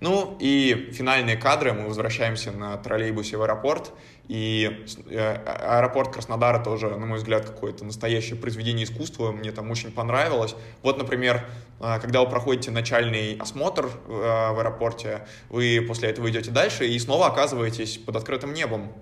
Ну 0.00 0.36
и 0.38 0.90
финальные 0.92 1.36
кадры, 1.36 1.72
мы 1.72 1.86
возвращаемся 1.86 2.52
на 2.52 2.76
троллейбусе 2.76 3.36
в 3.36 3.42
аэропорт, 3.42 3.92
и 4.28 4.84
э, 5.10 5.34
аэропорт 5.44 6.12
Краснодара 6.12 6.62
тоже, 6.62 6.88
на 6.90 7.06
мой 7.06 7.18
взгляд, 7.18 7.46
какое-то 7.46 7.84
настоящее 7.84 8.36
произведение 8.36 8.84
искусства, 8.84 9.32
мне 9.32 9.50
там 9.52 9.70
очень 9.70 9.90
понравилось. 9.90 10.54
Вот, 10.82 10.98
например, 10.98 11.48
э, 11.80 11.98
когда 12.00 12.20
вы 12.20 12.28
проходите 12.28 12.70
начальный 12.70 13.36
осмотр 13.36 13.86
э, 13.86 13.90
в 14.10 14.58
аэропорте, 14.60 15.26
вы 15.48 15.84
после 15.88 16.10
этого 16.10 16.30
идете 16.30 16.50
дальше 16.50 16.86
и 16.86 16.98
снова 16.98 17.26
оказываетесь 17.26 17.98
под 17.98 18.16
открытым 18.16 18.52
небом 18.52 18.92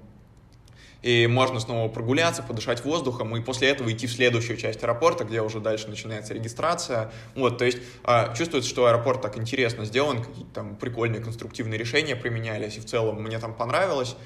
и 1.06 1.28
можно 1.28 1.60
снова 1.60 1.88
прогуляться, 1.88 2.42
подышать 2.42 2.84
воздухом, 2.84 3.36
и 3.36 3.40
после 3.40 3.68
этого 3.68 3.92
идти 3.92 4.08
в 4.08 4.12
следующую 4.12 4.56
часть 4.56 4.82
аэропорта, 4.82 5.22
где 5.22 5.40
уже 5.40 5.60
дальше 5.60 5.86
начинается 5.86 6.34
регистрация. 6.34 7.12
Вот, 7.36 7.58
то 7.58 7.64
есть 7.64 7.78
э, 8.02 8.34
чувствуется, 8.36 8.68
что 8.68 8.86
аэропорт 8.86 9.22
так 9.22 9.38
интересно 9.38 9.84
сделан, 9.84 10.24
какие-то 10.24 10.50
там 10.52 10.74
прикольные 10.74 11.22
конструктивные 11.22 11.78
решения 11.78 12.16
применялись, 12.16 12.76
и 12.76 12.80
в 12.80 12.86
целом 12.86 13.22
мне 13.22 13.38
там 13.38 13.54
понравилось. 13.54 14.16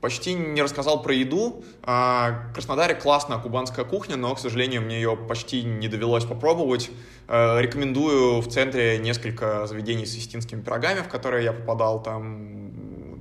Почти 0.00 0.34
не 0.34 0.60
рассказал 0.60 1.02
про 1.02 1.14
еду. 1.14 1.64
А, 1.82 2.48
в 2.50 2.54
Краснодаре 2.54 2.96
классная 2.96 3.38
кубанская 3.38 3.84
кухня, 3.84 4.16
но, 4.16 4.34
к 4.34 4.40
сожалению, 4.40 4.82
мне 4.82 4.96
ее 4.96 5.16
почти 5.16 5.62
не 5.62 5.86
довелось 5.86 6.24
попробовать. 6.24 6.90
Э, 7.28 7.60
рекомендую 7.60 8.40
в 8.40 8.48
центре 8.48 8.98
несколько 8.98 9.66
заведений 9.66 10.04
с 10.04 10.16
истинскими 10.16 10.60
пирогами, 10.60 11.00
в 11.00 11.08
которые 11.08 11.44
я 11.44 11.52
попадал. 11.52 12.02
Там 12.02 12.63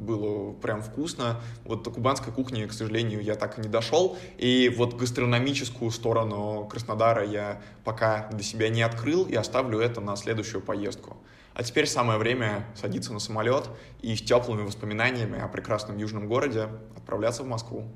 было 0.04 0.54
прям 0.54 0.82
вкусно. 0.82 1.42
Вот 1.64 1.84
до 1.84 1.92
кубанской 1.92 2.32
кухни, 2.32 2.66
к 2.66 2.74
сожалению, 2.74 3.22
я 3.22 3.36
так 3.36 3.58
и 3.58 3.62
не 3.62 3.70
дошел. 3.70 4.18
И 4.38 4.74
вот 4.78 4.96
гастрономическую 4.96 5.90
сторону 5.92 6.68
Краснодара 6.70 7.26
я 7.26 7.62
пока 7.84 8.28
для 8.30 8.44
себя 8.44 8.70
не 8.70 8.82
открыл 8.82 9.26
и 9.26 9.36
оставлю 9.36 9.80
это 9.80 10.02
на 10.02 10.16
следующую 10.16 10.62
поездку. 10.62 11.18
А 11.54 11.64
теперь 11.64 11.88
самое 11.88 12.18
время 12.18 12.66
садиться 12.76 13.14
на 13.14 13.20
самолет 13.20 13.70
и 14.02 14.16
с 14.16 14.22
теплыми 14.22 14.64
воспоминаниями 14.64 15.40
о 15.40 15.48
прекрасном 15.48 15.98
южном 15.98 16.28
городе 16.28 16.68
отправляться 16.96 17.44
в 17.44 17.48
Москву. 17.48 17.88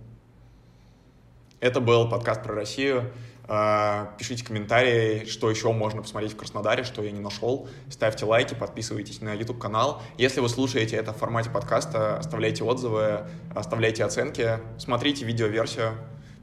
Это 1.60 1.82
был 1.82 2.08
подкаст 2.08 2.44
про 2.44 2.54
Россию. 2.54 3.12
А, 3.50 4.14
пишите 4.18 4.44
комментарии, 4.44 5.26
что 5.26 5.50
еще 5.50 5.72
можно 5.72 6.02
посмотреть 6.02 6.34
в 6.34 6.36
Краснодаре, 6.36 6.84
что 6.84 7.02
я 7.02 7.12
не 7.12 7.20
нашел. 7.20 7.70
Ставьте 7.90 8.26
лайки, 8.26 8.54
подписывайтесь 8.54 9.22
на 9.22 9.34
YouTube-канал. 9.34 10.02
Если 10.18 10.42
вы 10.42 10.50
слушаете 10.50 10.98
это 10.98 11.14
в 11.14 11.18
формате 11.18 11.50
подкаста, 11.50 12.18
оставляйте 12.18 12.64
отзывы, 12.64 13.26
оставляйте 13.56 14.04
оценки, 14.04 14.60
смотрите 14.78 15.24
видеоверсию, 15.24 15.94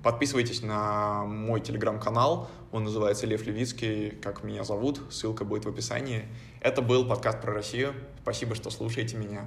подписывайтесь 0.02 0.62
на 0.62 1.24
мой 1.24 1.60
телеграм-канал, 1.60 2.48
он 2.72 2.84
называется 2.84 3.26
Лев 3.26 3.46
Левицкий, 3.46 4.10
как 4.10 4.42
меня 4.42 4.64
зовут, 4.64 5.00
ссылка 5.10 5.44
будет 5.44 5.66
в 5.66 5.68
описании. 5.68 6.24
Это 6.60 6.80
был 6.80 7.06
подкаст 7.06 7.40
про 7.40 7.52
Россию. 7.52 7.92
Спасибо, 8.22 8.54
что 8.54 8.70
слушаете 8.70 9.16
меня. 9.16 9.46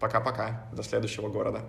Пока-пока, 0.00 0.68
до 0.72 0.82
следующего 0.82 1.28
города. 1.28 1.60